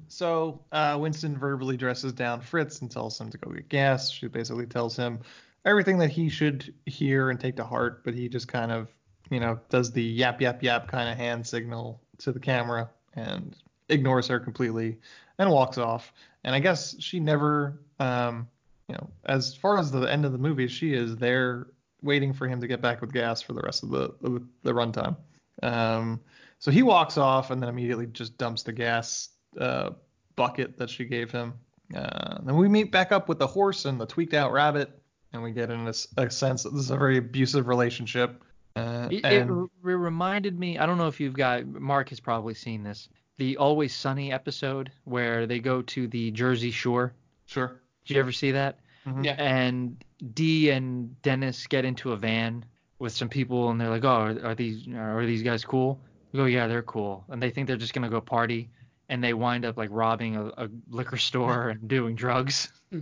[0.07, 4.11] So uh, Winston verbally dresses down Fritz and tells him to go get gas.
[4.11, 5.19] She basically tells him
[5.65, 8.87] everything that he should hear and take to heart, but he just kind of,
[9.29, 13.55] you know, does the yap yap yap kind of hand signal to the camera and
[13.89, 14.97] ignores her completely
[15.37, 16.13] and walks off.
[16.43, 18.47] And I guess she never, um,
[18.87, 21.67] you know, as far as the end of the movie, she is there
[22.01, 24.71] waiting for him to get back with gas for the rest of the the, the
[24.71, 25.15] runtime.
[25.63, 26.19] Um,
[26.59, 29.91] so he walks off and then immediately just dumps the gas uh,
[30.35, 31.53] bucket that she gave him.
[31.95, 35.00] Uh, then we meet back up with the horse and the tweaked out rabbit,
[35.33, 38.43] and we get in a, s- a sense that this is a very abusive relationship.
[38.75, 40.77] Uh, It, it and r- it reminded me.
[40.77, 41.65] I don't know if you've got.
[41.67, 43.09] Mark has probably seen this.
[43.37, 47.13] The Always Sunny episode where they go to the Jersey Shore.
[47.45, 47.81] sure.
[48.05, 48.79] Did you ever see that?
[49.05, 49.25] Mhm.
[49.25, 49.35] Yeah.
[49.37, 50.03] And
[50.33, 52.65] Dee and Dennis get into a van
[52.99, 55.99] with some people, and they're like, "Oh, are, are these are these guys cool?"
[56.31, 58.69] We go, "Yeah, they're cool." And they think they're just gonna go party,
[59.09, 62.71] and they wind up like robbing a, a liquor store and doing drugs.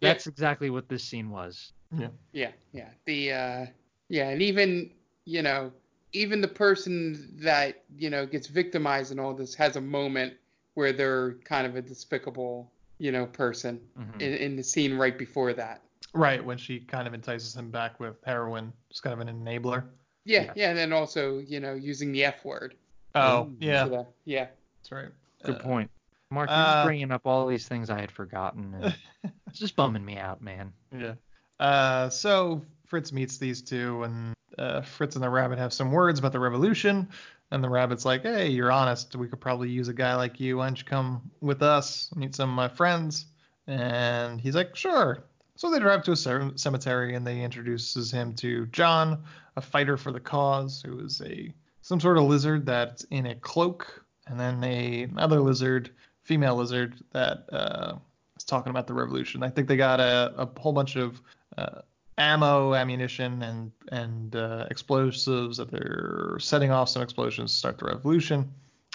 [0.00, 1.72] That's exactly what this scene was.
[1.96, 2.50] Yeah, yeah.
[2.72, 2.88] Yeah.
[3.04, 3.66] The uh
[4.08, 4.90] yeah, and even,
[5.24, 5.72] you know,
[6.12, 10.34] even the person that, you know, gets victimized in all this has a moment
[10.74, 14.20] where they're kind of a despicable, you know, person Mhm.
[14.20, 15.82] in, in the scene right before that.
[16.14, 19.84] Right when she kind of entices him back with heroin, just kind of an enabler.
[20.24, 20.52] Yeah, Yeah.
[20.56, 22.74] yeah, and then also, you know, using the F word.
[23.14, 23.56] Oh Ooh.
[23.58, 24.46] yeah, So yeah.
[24.78, 25.08] that's right.
[25.42, 25.90] Good Uh, point.
[26.30, 28.74] Mark, you're uh, bringing up all these things I had forgotten.
[28.74, 28.96] And
[29.46, 30.72] it's just bumming me out, man.
[30.96, 31.14] Yeah.
[31.60, 36.18] Uh, so Fritz meets these two, and uh, Fritz and the rabbit have some words
[36.18, 37.08] about the revolution.
[37.52, 39.14] And the rabbit's like, "Hey, you're honest.
[39.14, 40.58] We could probably use a guy like you.
[40.58, 43.26] Why don't you come with us, meet some of my friends?"
[43.68, 45.24] And he's like, "Sure."
[45.54, 49.22] So they drive to a cemetery, and they introduces him to John,
[49.56, 53.34] a fighter for the cause, who is a some sort of lizard that's in a
[53.36, 55.90] cloak, and then a another lizard,
[56.26, 57.94] female lizard that uh,
[58.36, 59.42] is talking about the revolution.
[59.42, 61.20] I think they got a, a whole bunch of
[61.56, 61.80] uh,
[62.18, 67.86] ammo, ammunition, and and uh, explosives that they're setting off some explosions to start the
[67.86, 68.50] revolution.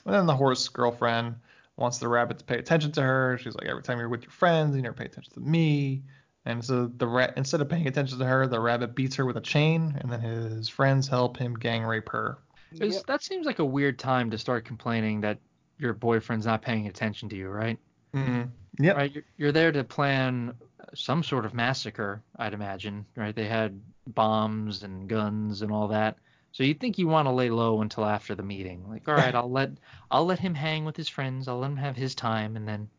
[0.05, 1.35] And then the horse girlfriend
[1.77, 3.37] wants the rabbit to pay attention to her.
[3.41, 6.03] She's like, every time you're with your friends, you never pay attention to me.
[6.45, 9.37] And so the rat, instead of paying attention to her, the rabbit beats her with
[9.37, 12.39] a chain, and then his friends help him gang rape her.
[12.73, 15.37] It's- That seems like a weird time to start complaining that
[15.81, 17.77] your boyfriend's not paying attention to you, right?
[18.13, 18.43] Mm-hmm.
[18.83, 18.95] Yep.
[18.97, 19.13] Right.
[19.13, 20.53] You're, you're there to plan
[20.93, 23.05] some sort of massacre, I'd imagine.
[23.15, 23.35] Right.
[23.35, 26.17] They had bombs and guns and all that.
[26.53, 28.85] So you'd think you want to lay low until after the meeting.
[28.89, 29.71] Like, all right, I'll let
[30.09, 31.47] I'll let him hang with his friends.
[31.47, 32.89] I'll let him have his time, and then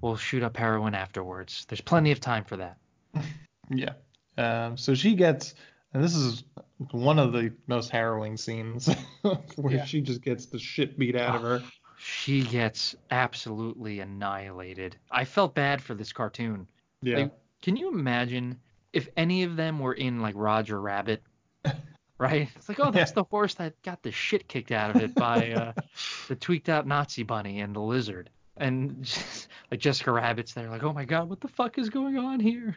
[0.00, 1.66] we'll shoot up heroin afterwards.
[1.68, 2.76] There's plenty of time for that.
[3.70, 3.92] Yeah.
[4.36, 5.54] Um, so she gets,
[5.94, 6.44] and this is
[6.90, 8.86] one of the most harrowing scenes
[9.56, 9.84] where Yeah.
[9.86, 11.62] she just gets the shit beat out of her.
[12.04, 14.96] She gets absolutely annihilated.
[15.10, 16.66] I felt bad for this cartoon.
[17.00, 17.18] Yeah.
[17.18, 17.32] Like,
[17.62, 18.58] can you imagine
[18.92, 21.22] if any of them were in like Roger Rabbit?
[22.18, 22.48] Right?
[22.54, 23.14] It's like, oh, that's Yeah.
[23.16, 25.72] the horse that got the shit kicked out of it by uh,
[26.28, 28.30] the tweaked out Nazi bunny and the lizard.
[28.58, 32.18] And just, like Jessica Rabbit's there, like, oh my god, what the fuck is going
[32.18, 32.76] on here?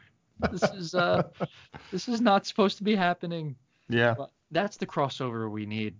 [0.51, 1.23] This is uh,
[1.91, 3.55] this is not supposed to be happening.
[3.87, 4.15] yeah.
[4.17, 5.95] But that's the crossover we need.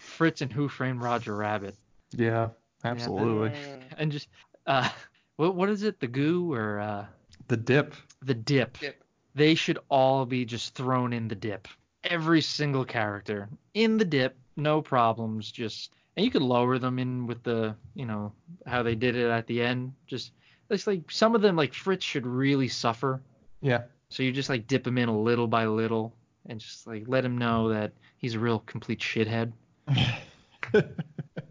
[0.00, 1.76] Fritz and Who Framed Roger Rabbit,
[2.14, 2.48] Yeah.
[2.84, 3.52] Absolutely.
[3.96, 4.28] and just
[4.66, 4.88] uh,
[5.36, 6.00] what what is it?
[6.00, 7.06] The goo or uh,
[7.48, 7.94] The dip.
[8.22, 8.78] the dip.
[8.78, 9.02] Dip.
[9.34, 11.68] They should all be just thrown in the dip.
[12.04, 15.50] Every single character in the dip, no problems.
[15.50, 18.32] Just and you could lower them in with the, you know,
[18.66, 19.92] how they did it at the end.
[20.06, 20.32] Just
[20.68, 23.22] it's like some of them, like Fritz, should really suffer.
[23.60, 23.82] Yeah.
[24.08, 26.14] So you just like dip him in a little by little
[26.46, 29.52] and just like let him know that he's a real complete shithead.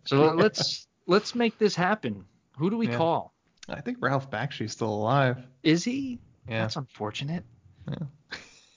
[0.06, 2.26] So let's let's make this happen.
[2.58, 2.98] Who do we Yeah.
[2.98, 3.34] call?
[3.70, 5.38] I think Ralph Bakshi's still alive.
[5.64, 6.20] Is he?
[6.50, 6.62] Yeah.
[6.62, 7.44] That's unfortunate.
[7.88, 8.08] Yeah.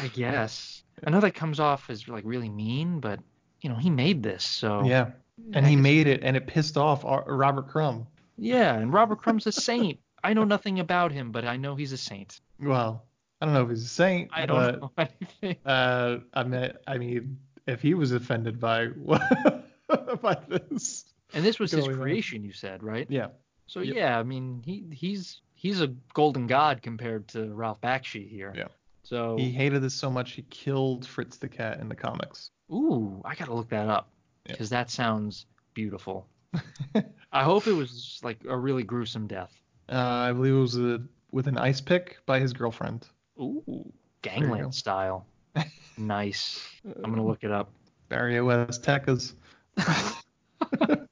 [0.00, 0.82] I guess.
[1.06, 3.20] I know that comes off as like really mean, but
[3.60, 5.10] you know he made this, so Yeah.
[5.52, 8.06] And I he guess- made it, and it pissed off Robert Crumb.
[8.38, 9.98] Yeah, and Robert Crumb's a saint.
[10.22, 12.40] I know nothing about him, but I know he's a saint.
[12.60, 13.04] Well,
[13.40, 15.56] I don't know if he's a saint, I don't know anything.
[15.66, 18.86] uh, I mean, I mean, if he was offended by
[20.24, 21.04] by this,
[21.34, 22.02] And this was his going on.
[22.02, 23.06] creation, you said, right?
[23.08, 23.28] yeah,
[23.68, 23.94] So Yep.
[23.94, 28.52] yeah, I mean he he's he's a golden god compared to Ralph Bakshi here.
[28.56, 28.68] Yeah.
[29.04, 32.50] So he hated this so much he killed Fritz the cat in the comics.
[32.72, 34.08] ooh, I gotta look that up
[34.46, 34.52] Yeah.
[34.52, 36.26] because that sounds beautiful.
[37.32, 39.52] I hope it was like a really gruesome death.
[39.88, 41.02] Uh, I believe it was a,
[41.32, 43.06] with an ice pick by his girlfriend.
[43.38, 45.26] Ooh, gangland style.
[45.98, 46.64] nice.
[46.84, 47.70] I'm gonna look it up.
[48.08, 49.34] Barrio Aztecas.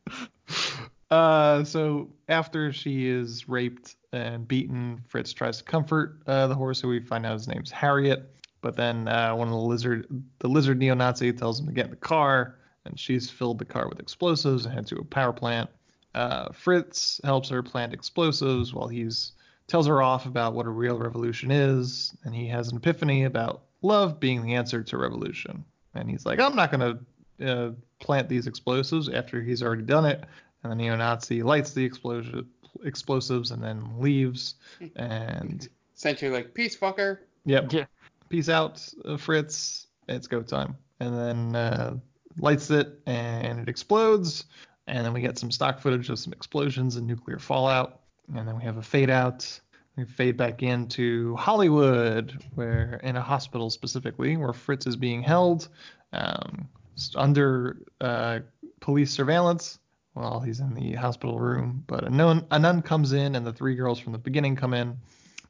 [1.11, 6.81] uh, so after she is raped and beaten, Fritz tries to comfort uh, the horse,
[6.81, 8.31] who we find out his name's Harriet.
[8.61, 10.07] But then uh, one of the lizard,
[10.39, 13.89] the lizard neo-Nazi, tells him to get in the car, and she's filled the car
[13.89, 15.69] with explosives and heads to a power plant.
[16.15, 19.33] Uh, Fritz helps her plant explosives while he's
[19.67, 23.63] tells her off about what a real revolution is, and he has an epiphany about
[23.81, 25.65] love being the answer to revolution.
[25.95, 26.99] And he's like, I'm not gonna
[27.45, 27.71] uh,
[28.03, 30.25] plant these explosives after he's already done it.
[30.63, 32.47] And the neo-Nazi lights the explosion
[32.85, 34.57] explosives and then leaves.
[34.97, 37.19] And Essentially like peace fucker.
[37.45, 37.85] yep, Yeah.
[38.29, 39.87] peace out, uh, Fritz.
[40.09, 40.77] It's go time.
[41.01, 41.97] And then uh,
[42.39, 44.45] lights it and it explodes.
[44.89, 48.01] And then we get some stock footage of some explosions and nuclear fallout.
[48.37, 49.61] And then we have a fade out.
[49.97, 55.69] We fade back into Hollywood, where in a hospital specifically, where Fritz is being held
[56.15, 56.82] um, s-
[57.15, 58.41] under uh,
[58.81, 59.79] police surveillance
[60.15, 61.85] while he's in the hospital room.
[61.87, 64.75] But a nun, a nun comes in, and the three girls from the beginning come
[64.75, 64.99] in.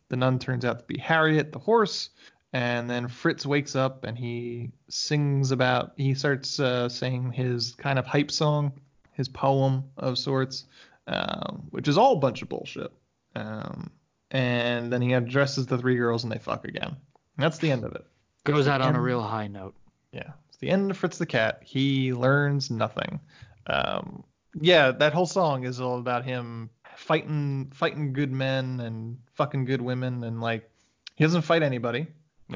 [0.08, 2.10] The nun turns out to be Harriet, the horse.
[2.52, 7.98] And then Fritz wakes up and he sings about, he starts uh, saying his kind
[7.98, 8.72] of hype song,
[9.12, 10.66] his poem of sorts,
[11.06, 12.92] um, which is all a bunch of bullshit.
[13.34, 13.90] Um,
[14.30, 16.88] and then he addresses the three girls and they fuck again.
[16.88, 16.96] And
[17.38, 18.04] that's the end of it.
[18.44, 19.74] Goes out on a real high note.
[20.12, 20.32] Yeah,
[20.62, 21.60] the end of Fritz the Cat.
[21.62, 23.20] He learns nothing.
[23.66, 24.24] Um,
[24.58, 29.82] yeah, that whole song is all about him fighting, fighting good men and fucking good
[29.82, 30.70] women, and like
[31.16, 32.06] he doesn't fight anybody.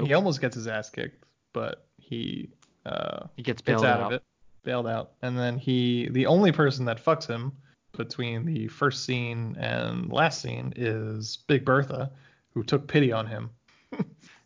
[0.03, 2.49] He almost gets his ass kicked, but he
[2.85, 4.05] uh, He gets gets bailed out, out.
[4.07, 4.23] of it,
[4.63, 7.51] bailed out, and then he, the only person that fucks him
[7.93, 12.11] between the first scene and last scene is Big Bertha,
[12.53, 13.49] who took pity on him.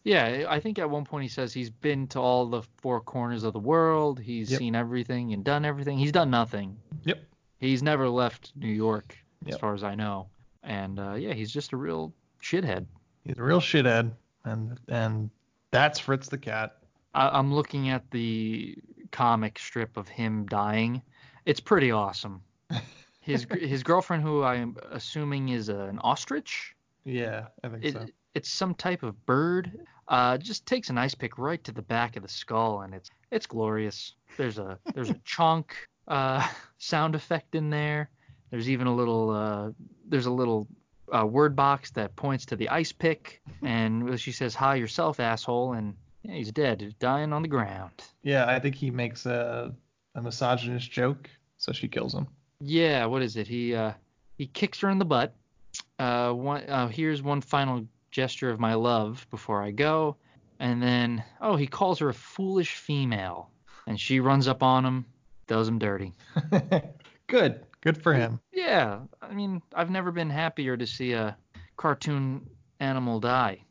[0.04, 3.44] Yeah, I think at one point he says he's been to all the four corners
[3.44, 4.20] of the world.
[4.20, 4.58] He's Yep.
[4.60, 5.98] seen everything and done everything.
[5.98, 6.78] He's done nothing.
[7.04, 7.24] Yep.
[7.60, 9.16] He's never left New York,
[9.48, 10.28] as far as I know.
[10.64, 12.86] And uh, yeah, he's just a real shithead.
[13.24, 14.12] He's a real shithead,
[14.46, 15.30] and and
[15.70, 16.78] that's Fritz the Cat.
[17.14, 18.76] I, I'm looking at the
[19.12, 21.02] comic strip of him dying.
[21.46, 22.42] It's pretty awesome.
[23.22, 26.76] His his girlfriend, who I'm assuming is an ostrich,
[27.06, 28.06] Yeah, I think it, so.
[28.34, 29.72] It's some type of bird.
[30.08, 33.10] Uh, just takes an ice pick right to the back of the skull, and it's
[33.32, 34.14] it's glorious.
[34.38, 35.76] There's a there's a chunk
[36.08, 36.46] uh,
[36.78, 38.10] sound effect in there.
[38.50, 39.72] There's even a little uh,
[40.08, 40.68] there's a little
[41.16, 45.74] uh, word box that points to the ice pick, and she says, "Hi yourself, asshole,"
[45.74, 47.92] and yeah, he's dead, he's dying on the ground.
[48.24, 49.74] Yeah, I think he makes a
[50.16, 52.28] a misogynist joke, so she kills him.
[52.60, 53.48] Yeah, what is it?
[53.48, 53.94] He uh
[54.38, 55.34] he kicks her in the butt.
[55.98, 60.18] Uh, one uh, here's one final gesture of my love before I go,
[60.60, 63.50] and then oh he calls her a foolish female,
[63.88, 65.06] and she runs up on him,
[65.48, 66.14] does him dirty.
[67.28, 68.42] Good, good for him.
[68.52, 71.38] Yeah, I mean I've never been happier to see a
[71.78, 72.46] cartoon
[72.82, 73.64] animal die.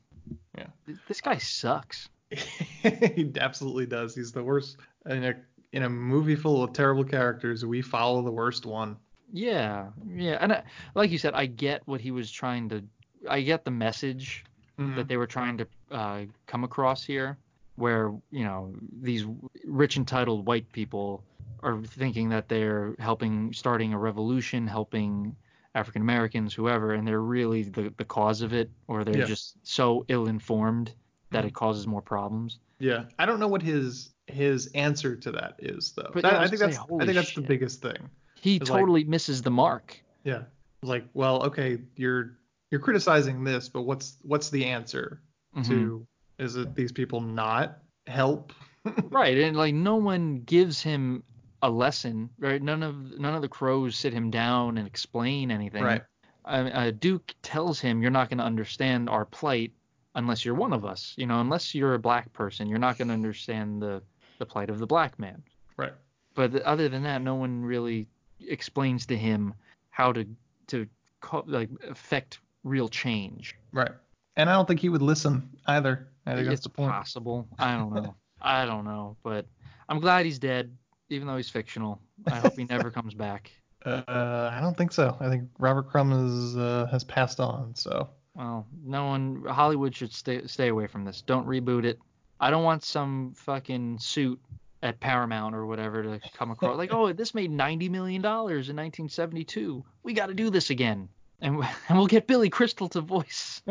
[0.56, 0.68] Yeah.
[1.06, 2.08] This guy sucks.
[2.30, 4.14] he absolutely does.
[4.14, 5.34] He's the worst in a
[5.72, 7.64] in a movie full of terrible characters.
[7.64, 8.96] We follow the worst one.
[9.32, 10.62] Yeah, yeah, and I,
[10.94, 12.84] like you said, I get what he was trying to.
[13.28, 14.44] I get the message
[14.78, 17.36] that they were trying to uh, come across here,
[17.76, 19.26] where you know these
[19.66, 21.22] rich entitled white people
[21.62, 25.36] are thinking that they're helping starting a revolution, helping
[25.74, 29.24] African Americans, whoever, and they're really the the cause of it, or they're Yeah.
[29.26, 30.94] just so ill informed
[31.30, 32.58] that it causes more problems.
[32.78, 36.10] Yeah, I don't know what his his answer to that is though.
[36.14, 37.98] But That- I I think gonna that's I think that's the biggest thing.
[38.36, 40.02] He It's like- totally misses the mark.
[40.24, 40.44] Yeah,
[40.82, 42.38] like well, okay, you're
[42.70, 45.20] you're criticizing this, but what's what's the answer
[45.56, 45.66] Mhm.
[45.66, 46.06] to
[46.38, 48.52] is it these people not help?
[49.10, 51.22] right and like no one gives him
[51.62, 52.62] a lesson, right?
[52.62, 55.82] None of none of the crows sit him down and explain anything.
[55.84, 56.02] Right.
[56.46, 59.72] Uh, uh, Duke tells him, "You're not going to understand our plight
[60.14, 61.14] unless you're one of us.
[61.18, 64.02] You know, unless you're a black person, you're not going to understand the
[64.38, 65.42] the plight of the black man."
[65.76, 65.92] Right.
[66.34, 68.06] But other than that, no one really
[68.40, 69.52] explains to him
[69.90, 70.24] how to
[70.68, 70.86] to
[71.20, 73.56] co- like affect real change.
[73.72, 73.90] Right.
[74.36, 76.08] And I don't think he would listen either.
[76.26, 76.92] I think that's it's the point.
[76.92, 77.48] possible.
[77.58, 78.14] I don't know.
[78.40, 79.46] I don't know, but
[79.88, 80.74] I'm glad he's dead,
[81.08, 82.00] even though he's fictional.
[82.26, 83.52] I hope he never comes back.
[83.82, 85.16] Uh, I don't think so.
[85.20, 87.74] I think Robert Crumb is, uh, has passed on.
[87.74, 89.42] So Well, no one.
[89.48, 91.22] Hollywood should stay stay away from this.
[91.22, 91.98] Don't reboot it.
[92.40, 94.38] I don't want some fucking suit
[94.82, 98.76] at Paramount or whatever to come across like, oh, this made 90 million dollars in
[98.76, 99.82] 1972.
[100.02, 101.08] We got to do this again,
[101.40, 103.62] and we- and we'll get Billy Crystal to voice.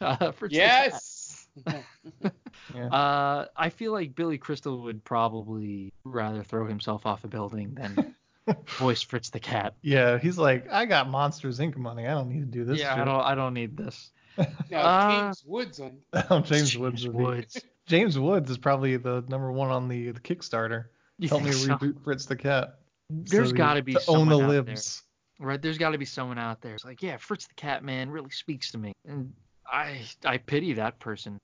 [0.00, 0.92] uh, Fritz the Cat.
[0.92, 1.46] yes.
[2.74, 8.14] Uh, I feel like Billy Crystal would probably rather throw himself off a building than
[8.78, 9.74] voice Fritz the Cat.
[9.82, 11.76] yeah, he's like, I got Monsters Inc.
[11.76, 12.06] money.
[12.06, 12.78] I don't need to do this.
[12.80, 13.20] yeah, I don't.
[13.20, 14.10] I don't need this.
[14.70, 15.98] Now, Uh, James Woods on.
[16.30, 17.06] Oh, James Woods.
[17.06, 17.60] Woods.
[17.86, 20.86] James Woods is probably the number one on the, the Kickstarter.
[21.18, 21.74] You Help me so?
[21.76, 22.78] reboot Fritz the Cat.
[23.10, 24.74] There's So got to be to own the out there.
[25.44, 25.48] Libs.
[25.48, 26.74] Right, there's got to be someone out there.
[26.74, 29.32] It's like, yeah, Fritz the Cat man really speaks to me, and
[29.66, 31.38] I I pity that person.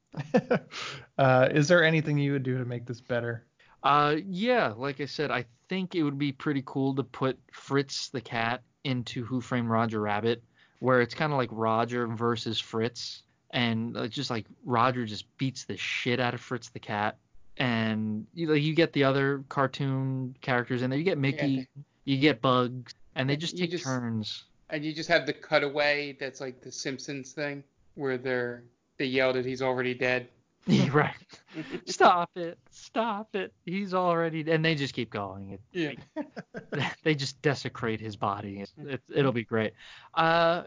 [1.19, 3.47] uh, is there anything you would do to make this better?
[3.83, 8.09] Uh, yeah, like I said, I think it would be pretty cool to put Fritz
[8.09, 10.43] the Cat into Who Framed Roger Rabbit,
[10.81, 15.65] where it's kind of like Roger versus Fritz, and uh, just like Roger just beats
[15.65, 17.17] the shit out of Fritz the Cat,
[17.57, 20.99] and you like you get the other cartoon characters in there.
[20.99, 21.67] You get Mickey,
[22.05, 24.45] you get Bugs, and they just You take just- turns.
[24.73, 27.65] And you just have the cutaway that's like the Simpsons thing,
[27.97, 28.63] where they're
[28.99, 30.29] they yelled at he's already dead.
[30.93, 31.15] Right.
[31.87, 32.57] Stop it.
[32.71, 33.53] Stop it.
[33.65, 35.59] He's already and they just keep going.
[35.73, 36.83] It, Yeah.
[37.03, 38.61] they just desecrate his body.
[38.61, 39.73] It, it, it'll be great.
[40.15, 40.63] Uh,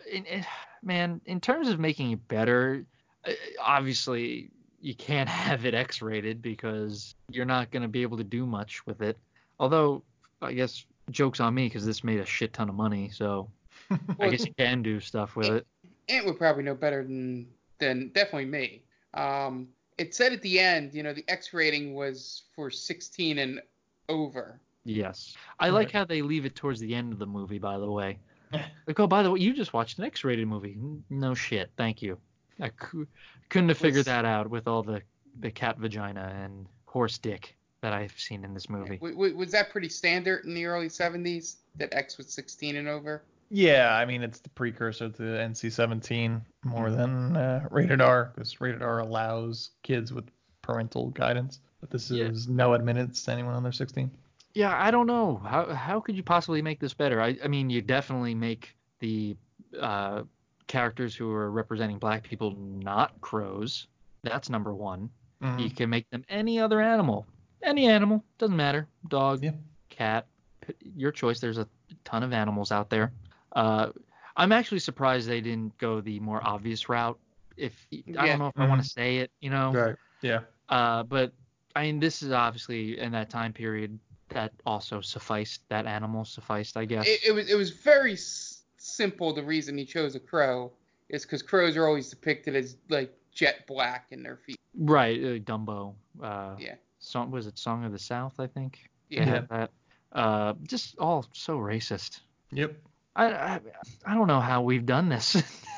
[0.81, 2.85] man, in terms of making it better,
[3.25, 3.31] uh,
[3.61, 4.49] obviously
[4.81, 8.85] you can't have it X-rated because you're not going to be able to do much
[8.85, 9.17] with it.
[9.59, 10.03] Although,
[10.41, 13.49] I guess jokes on me because this made a shit ton of money, so
[14.19, 15.67] I guess you can do stuff with it.
[16.09, 17.47] Ant would probably know better than
[17.79, 18.83] than definitely me.
[19.13, 23.61] Um, it said at the end, you know, the X rating was for 16 and
[24.09, 24.59] over.
[24.85, 25.35] Yes.
[25.59, 28.19] I like how they leave it towards the end of the movie, by the way.
[28.85, 30.77] Like, oh, by the way, you just watched an X-rated movie.
[31.09, 31.71] No shit.
[31.75, 32.19] Thank you.
[32.59, 33.07] I cou-
[33.49, 35.01] couldn't have figured that out with all the,
[35.39, 38.95] the cat vagina and horse dick that I've seen in this movie.
[38.97, 42.87] W- w- was that pretty standard in the early 70s that X was 16 and
[42.87, 43.21] over?
[43.51, 48.81] Yeah, I mean it's the precursor to NC-17 more than uh, rated R because rated
[48.81, 50.23] R allows kids with
[50.61, 52.23] parental guidance, but this Yeah.
[52.25, 54.09] is no admittance to anyone under 16.
[54.55, 55.41] Yeah, I don't know.
[55.45, 57.21] How how could you possibly make this better?
[57.21, 59.35] I, I mean, you definitely make the
[59.79, 60.23] uh,
[60.67, 63.87] characters who are representing black people not crows.
[64.23, 65.09] That's number one.
[65.41, 65.59] Mhm.
[65.63, 67.25] You can make them any other animal.
[67.63, 68.23] Any animal.
[68.37, 68.87] Doesn't matter.
[69.07, 69.51] Dog, Yeah.
[69.89, 70.27] cat,
[70.61, 71.39] p- your choice.
[71.39, 71.67] There's a
[72.03, 73.11] ton of animals out there.
[73.53, 73.91] Uh,
[74.35, 77.19] I'm actually surprised they didn't go the more obvious route.
[77.55, 78.25] If I Yeah.
[78.25, 79.71] don't know if I want to say it, you know.
[79.71, 79.95] Right.
[80.21, 80.41] Yeah.
[80.69, 81.31] Uh, but
[81.75, 83.97] I mean, this is obviously in that time period
[84.29, 85.61] that also sufficed.
[85.69, 87.07] That animal sufficed, I guess.
[87.07, 89.33] It, it was it was very s- simple.
[89.33, 90.71] The reason he chose a crow
[91.09, 94.59] is because crows are always depicted as like jet black in their feet.
[94.75, 95.93] right, uh, Dumbo.
[96.21, 96.75] Uh, Yeah.
[97.03, 98.39] Song was it Song of the South?
[98.39, 98.79] I think.
[99.09, 99.41] Yeah.
[99.49, 99.71] that.
[100.11, 102.21] Uh, just all so racist.
[102.51, 102.75] Yep.
[103.15, 103.59] I, I
[104.05, 105.41] I don't know how we've done this.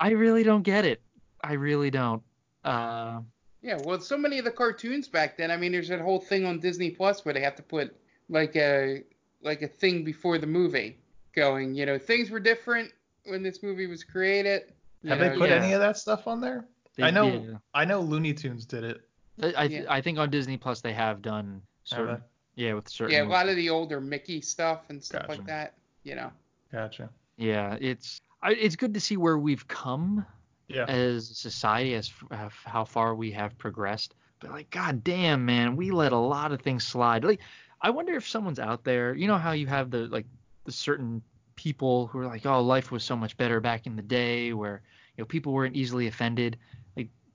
[0.00, 1.00] I really don't get it.
[1.42, 2.22] I really don't.
[2.64, 3.20] Uh,
[3.62, 5.50] Yeah, well, so many of the cartoons back then.
[5.50, 7.96] I mean, there's that whole thing on Disney Plus where they have to put
[8.28, 9.02] like a
[9.42, 10.98] like a thing before the movie,
[11.34, 12.92] going, you know, things were different
[13.24, 14.72] when this movie was created.
[15.06, 15.56] Have know, they put yeah.
[15.56, 16.66] any of that stuff on there?
[16.96, 17.28] they- I know.
[17.28, 17.56] yeah.
[17.72, 19.07] I know Looney Tunes did it.
[19.42, 19.84] I I, Yeah.
[19.88, 22.22] I think on Disney Plus they have done Have certain.
[22.56, 23.14] Yeah, with certain.
[23.14, 25.38] Yeah, a lot of the older Mickey stuff and stuff Gotcha.
[25.38, 25.74] like that.
[26.02, 26.30] You know.
[26.72, 27.10] Gotcha.
[27.36, 30.24] Yeah, it's I, it's good to see where we've come
[30.68, 30.84] Yeah.
[30.86, 34.14] as society, as uh, f- how far we have progressed.
[34.40, 37.24] But like, god damn, man, we let a lot of things slide.
[37.24, 37.40] Like,
[37.80, 39.14] I wonder if someone's out there.
[39.14, 40.26] You know how you have the like
[40.64, 41.22] the certain
[41.56, 44.82] people who are like, oh, life was so much better back in the day, where
[45.16, 46.56] you know people weren't easily offended.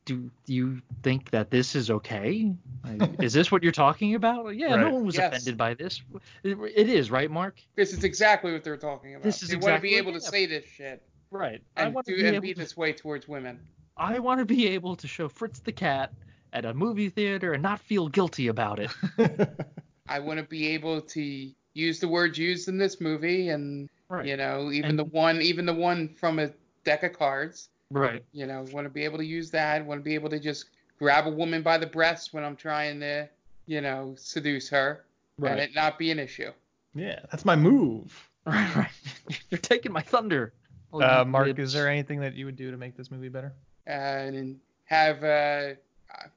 [0.03, 2.53] Like, do, do you think that this is okay?
[2.83, 4.45] Like, is this what you're talking about?
[4.45, 5.31] Like, yeah, no one was Yes.
[5.33, 6.01] offended by this.
[6.43, 7.61] It, it is, right, Mark?
[7.75, 9.23] This is exactly what they're talking about.
[9.23, 10.29] This is they want to be what- able to yeah.
[10.29, 11.01] say this shit
[11.31, 11.61] Right.
[11.77, 13.59] I and want to do be and able be to this way towards women.
[13.97, 16.13] I want to be able to show Fritz the cat
[16.51, 18.91] at a movie theater and not feel guilty about it.
[20.07, 24.25] I want to be able to use the words used in this movie, and Right.
[24.27, 26.51] you know, even And- the one, even the one from a
[26.83, 27.69] deck of cards.
[27.93, 28.23] Right.
[28.33, 29.85] You know, want to be able to use that.
[29.85, 30.65] Want to be able to just
[30.99, 33.29] grab a woman by the breast when I'm trying to,
[33.65, 35.05] you know, seduce her,
[35.37, 35.51] right.
[35.51, 36.51] and it not be an issue.
[36.95, 38.29] Yeah, that's my move.
[38.45, 38.75] Right.
[38.75, 38.89] Right.
[39.49, 40.51] You're taking my thunder.
[40.93, 41.59] Uh, Mark, bitch.
[41.59, 43.53] is there anything that you would do to make this movie better?
[43.87, 45.73] and have uh,
[46.11, 46.27] I-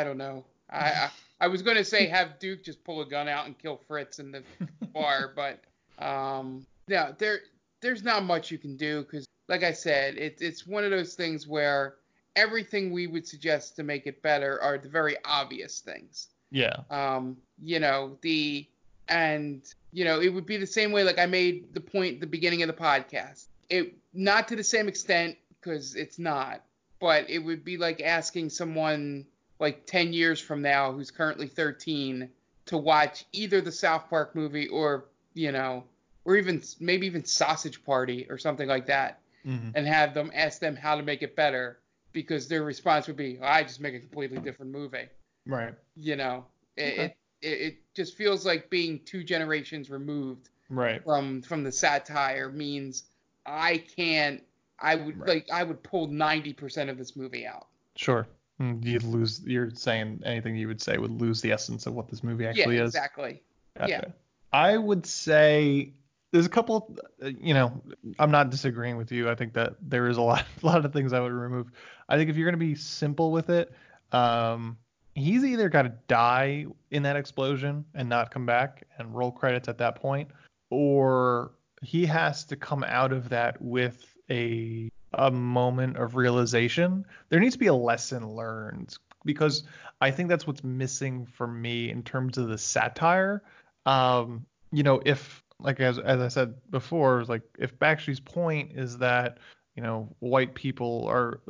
[0.00, 0.44] I don't know.
[0.68, 1.10] I, I
[1.40, 4.30] I was gonna say have Duke just pull a gun out and kill Fritz in
[4.30, 4.42] the
[4.92, 5.60] bar, but
[6.04, 7.40] um, yeah, there
[7.80, 11.14] there's not much you can do because, like I said, it's it's one of those
[11.14, 11.96] things where
[12.36, 16.28] everything we would suggest to make it better are the very obvious things.
[16.50, 16.76] Yeah.
[16.90, 18.66] Um, you know the
[19.08, 22.20] and you know it would be the same way like I made the point at
[22.20, 23.46] the beginning of the podcast.
[23.68, 26.62] It not to the same extent because it's not,
[27.00, 29.26] but it would be like asking someone
[29.60, 32.28] like 10 years from now who's currently 13
[32.66, 35.84] to watch either the South Park movie or you know
[36.24, 39.70] or even maybe even Sausage Party or something like that Mm-hmm.
[39.74, 41.78] and have them ask them how to make it better
[42.12, 45.08] because their response would be I just make a completely different movie
[45.46, 45.74] Right.
[45.96, 47.04] you know it, Okay.
[47.04, 51.04] it, it it just feels like being two generations removed Right.
[51.04, 53.04] from from the satire means
[53.44, 54.42] i can't
[54.78, 55.28] i would Right.
[55.28, 57.66] like i would pull 90% of this movie out
[57.96, 58.26] Sure.
[58.60, 59.42] Mm, You'd lose.
[59.44, 62.76] You're saying anything you would say would lose the essence of what this movie actually
[62.76, 62.90] yeah is.
[62.94, 63.42] exactly
[63.76, 63.90] Gotcha.
[63.90, 64.04] yeah.
[64.52, 65.92] I would say
[66.34, 66.98] there's a couple.
[67.22, 67.80] uh, You know,
[68.18, 69.30] I'm not disagreeing with you.
[69.30, 71.70] I think that there is a lot, a lot of things I would remove.
[72.08, 73.72] I think if you're gonna be simple with it,
[74.10, 74.76] um,
[75.14, 79.68] he's either got to die in that explosion and not come back and roll credits
[79.68, 80.28] at that point,
[80.70, 87.04] or he has to come out of that with a a moment of realization.
[87.28, 89.62] There needs to be a lesson learned because
[90.00, 93.44] I think that's what's missing for me in terms of the satire.
[93.86, 98.98] Um, you know, if like as as I said before, like if Bakshi's point is
[98.98, 99.38] that
[99.76, 101.40] you know white people are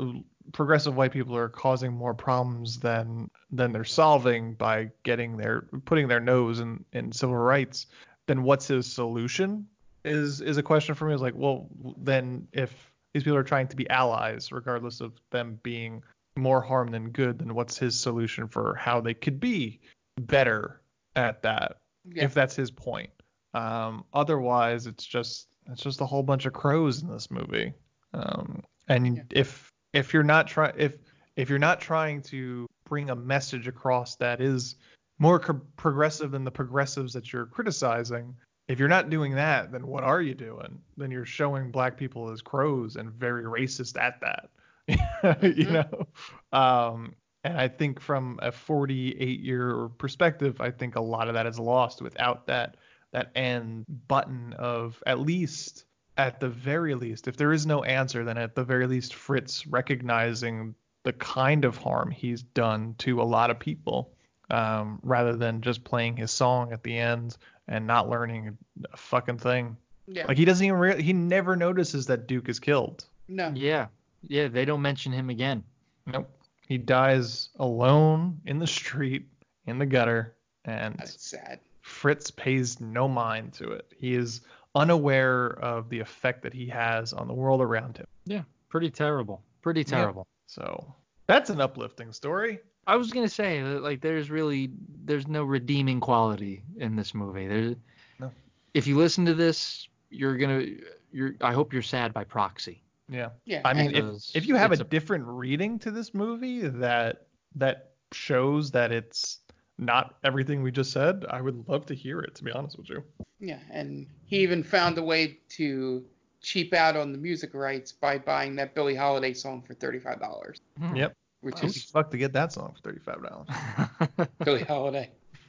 [0.52, 6.08] progressive white people are causing more problems than than they're solving by getting their putting
[6.08, 7.86] their nose in in civil rights,
[8.26, 9.66] then what's his solution?
[10.04, 11.14] Is is a question for me.
[11.14, 15.58] Is like, well, then if these people are trying to be allies, regardless of them
[15.62, 16.02] being
[16.36, 19.80] more harm than good, then what's his solution for how they could be
[20.20, 20.80] better
[21.16, 21.78] at that?
[22.12, 23.10] yeah If that's his point.
[23.54, 27.72] Um, otherwise, it's just it's just a whole bunch of crows in this movie.
[28.12, 29.22] Um, and Yeah.
[29.30, 30.94] if if you're not trying if
[31.36, 34.76] if you're not trying to bring a message across that is
[35.18, 38.34] more co- progressive than the progressives that you're criticizing,
[38.68, 40.80] if you're not doing that, then what are you doing?
[40.96, 44.50] Then you're showing black people as crows and very racist at that.
[45.56, 46.06] you know.
[46.52, 51.46] Um, and I think from a 48 year perspective, I think a lot of that
[51.46, 52.76] is lost without that
[53.14, 55.84] that end button of at least
[56.16, 59.66] at the very least, if there is no answer, then at the very least Fritz
[59.66, 64.12] recognizing the kind of harm he's done to a lot of people,
[64.50, 67.36] um, rather than just playing his song at the end
[67.68, 68.56] and not learning
[68.92, 69.76] a fucking thing.
[70.06, 73.04] yeah Like he doesn't even re- he never notices that Duke is killed.
[73.28, 73.86] no Yeah.
[74.22, 74.48] Yeah.
[74.48, 75.62] They don't mention him again.
[76.06, 76.30] Nope.
[76.66, 79.26] He dies alone in the street
[79.66, 80.34] in the gutter
[80.64, 81.60] and that's sad
[81.94, 83.92] Fritz pays no mind to it.
[83.96, 84.40] He is
[84.74, 88.06] unaware of the effect that he has on the world around him.
[88.26, 88.42] Yeah.
[88.68, 89.42] Pretty terrible.
[89.62, 89.86] Pretty Yeah.
[90.00, 90.26] terrible.
[90.46, 90.94] So
[91.26, 92.58] that's an uplifting story.
[92.86, 94.70] I was gonna say that like there's really
[95.04, 97.46] there's no redeeming quality in this movie.
[97.46, 97.76] There's
[98.18, 98.30] No.
[98.74, 100.66] if you listen to this, you're gonna
[101.12, 102.82] you're I hope you're sad by proxy.
[103.08, 103.30] Yeah.
[103.44, 107.26] yeah I mean, if, if you have a a- different reading to this movie that
[107.54, 109.38] that shows that it's
[109.78, 112.34] not everything we just said, I would love to hear it.
[112.36, 113.02] To be honest with you.
[113.40, 116.04] yeah and he even found a way to
[116.40, 120.94] cheap out on the music rights by buying that billie holiday song for $35 Hmm.
[120.96, 121.14] Yep.
[121.40, 124.28] which Holy is fuck to get that song for thirty-five dollars.
[124.44, 125.10] billie holiday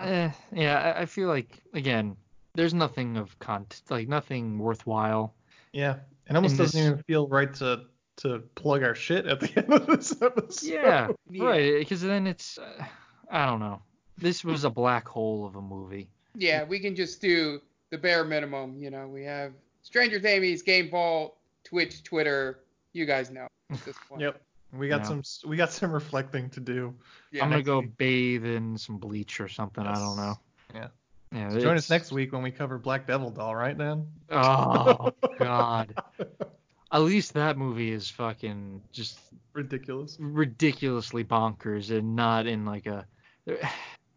[0.00, 2.16] Eh, yeah, I, I feel like again,
[2.54, 5.34] there's nothing of content, like nothing worthwhile.
[5.72, 5.96] Yeah.
[6.28, 7.82] It almost In doesn't this- even feel right to
[8.18, 10.68] to plug our shit at the end of this episode.
[10.68, 11.44] Yeah, Yeah.
[11.44, 11.78] right.
[11.78, 12.84] Because then it's, uh,
[13.30, 13.82] I don't know.
[14.16, 16.08] This was a black hole of a movie.
[16.34, 18.76] Yeah, we can just do the bare minimum.
[18.78, 22.60] You know, we have Stranger Things, Game Vault, Twitch, Twitter.
[22.92, 24.20] You guys know at this point.
[24.22, 24.40] Yep.
[24.72, 25.20] We got Yeah.
[25.22, 26.94] some we got some reflecting to do.
[27.32, 27.44] Yeah.
[27.44, 27.96] I'm gonna go week.
[27.96, 29.84] bathe in some bleach or something.
[29.86, 30.34] I don't know.
[30.74, 30.88] Yeah.
[31.32, 31.58] Yeah.
[31.58, 34.06] Join us next week when we cover Black Devil Doll, right, Dan?
[34.30, 35.94] Oh God.
[36.90, 39.18] At least that movie is fucking just
[39.52, 40.16] Ridiculous.
[40.20, 43.06] ridiculously bonkers and not in like a
[43.46, 43.60] it,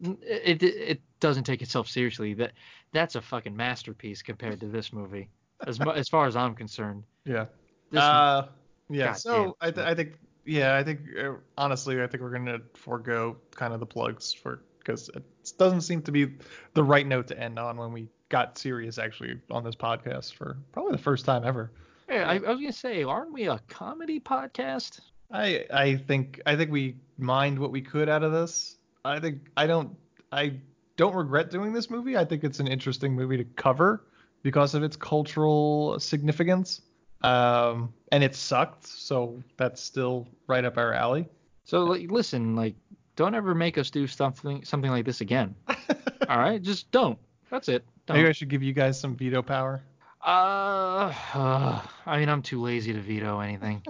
[0.00, 2.34] it it doesn't take itself seriously.
[2.34, 2.52] That
[2.92, 5.28] that's a fucking masterpiece compared to this movie,
[5.66, 7.04] as as far as I'm concerned.
[7.24, 7.46] Yeah.
[7.90, 8.48] This, uh,
[8.88, 9.06] yeah.
[9.06, 9.52] God so damn.
[9.60, 10.12] I, th- I think
[10.44, 14.62] yeah I think uh, honestly I think we're gonna forego kind of the plugs for
[14.78, 15.22] because it
[15.58, 16.34] doesn't seem to be
[16.74, 20.56] the right note to end on when we got serious actually on this podcast for
[20.72, 21.70] probably the first time ever.
[22.08, 25.00] Hey, I, I was gonna say, aren't we a comedy podcast?
[25.30, 28.76] I I think I think we mined what we could out of this.
[29.04, 29.96] I think I don't
[30.30, 30.54] I
[30.96, 32.16] don't regret doing this movie.
[32.16, 34.04] I think it's an interesting movie to cover
[34.42, 36.82] because of its cultural significance.
[37.22, 41.28] Um, and it sucked, so that's still right up our alley.
[41.64, 42.74] So like, listen, like,
[43.14, 45.54] don't ever make us do something something like this again.
[46.28, 47.18] All right, just don't.
[47.50, 47.84] That's it.
[48.06, 48.16] Don't.
[48.16, 49.82] Maybe I should give you guys some veto power.
[50.22, 53.82] Uh, uh, I mean, I'm too lazy to veto anything.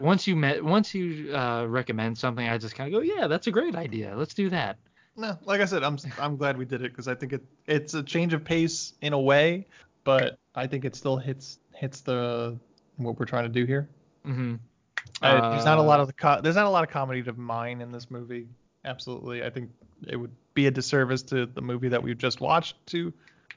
[0.00, 3.46] once you met, once you uh, recommend something, I just kind of go, yeah, that's
[3.46, 4.14] a great idea.
[4.16, 4.78] Let's do that.
[5.16, 7.94] No, like I said, I'm I'm glad we did it because I think it it's
[7.94, 9.66] a change of pace in a way,
[10.04, 12.58] but I think it still hits hits the
[12.96, 13.88] what we're trying to do here.
[14.26, 14.56] Mm-hmm.
[15.22, 17.32] Uh, there's not a lot of the co- there's not a lot of comedy to
[17.32, 18.48] mine in this movie.
[18.84, 19.70] Absolutely, I think
[20.06, 23.12] it would be a disservice to the movie that we've just watched to,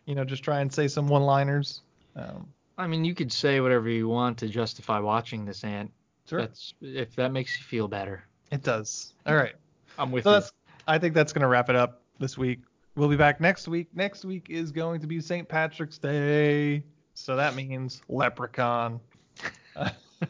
[0.06, 1.82] you know, just try and say some one-liners.
[2.20, 2.48] Um,
[2.78, 5.92] I mean, you could say whatever you want to justify watching this, Ant.
[6.28, 6.42] Sure.
[6.42, 8.24] That's if that makes you feel better.
[8.52, 9.14] it does.
[9.26, 9.56] All right.
[9.98, 10.40] I'm with So you.
[10.40, 10.52] that's
[10.88, 12.60] I think that's gonna wrap it up this week.
[12.96, 13.88] We'll be back next week.
[13.94, 15.48] Next week is going to be St.
[15.48, 16.84] Patrick's Day,
[17.14, 19.00] so that means Leprechaun.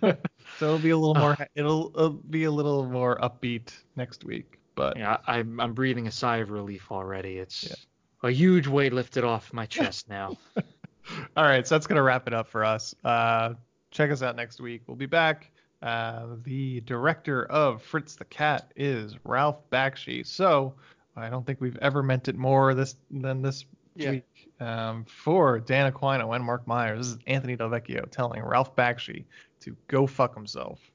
[0.02, 0.16] so
[0.62, 1.36] it'll be a little more.
[1.56, 4.60] It'll, it'll be a little more upbeat next week.
[4.76, 7.38] But Yeah, I, I'm I'm breathing a sigh of relief already.
[7.38, 7.74] It's
[8.24, 10.38] a huge weight lifted off my chest now.
[11.38, 12.94] all right, so that's gonna wrap it up for us.
[13.04, 13.54] Uh,
[13.92, 14.84] check us out next week.
[14.88, 15.52] We'll be back.
[15.82, 20.26] Uh, the director of Fritz the Cat is Ralph Bakshi.
[20.26, 20.74] So
[21.16, 23.66] I don't think we've ever meant it more this than this
[23.96, 24.12] Yeah.
[24.12, 24.26] week.
[24.60, 29.24] Um, for Dan Aquino and Mark Myers, this is Anthony Del Vecchio telling Ralph Bakshi
[29.62, 30.80] to go fuck himself.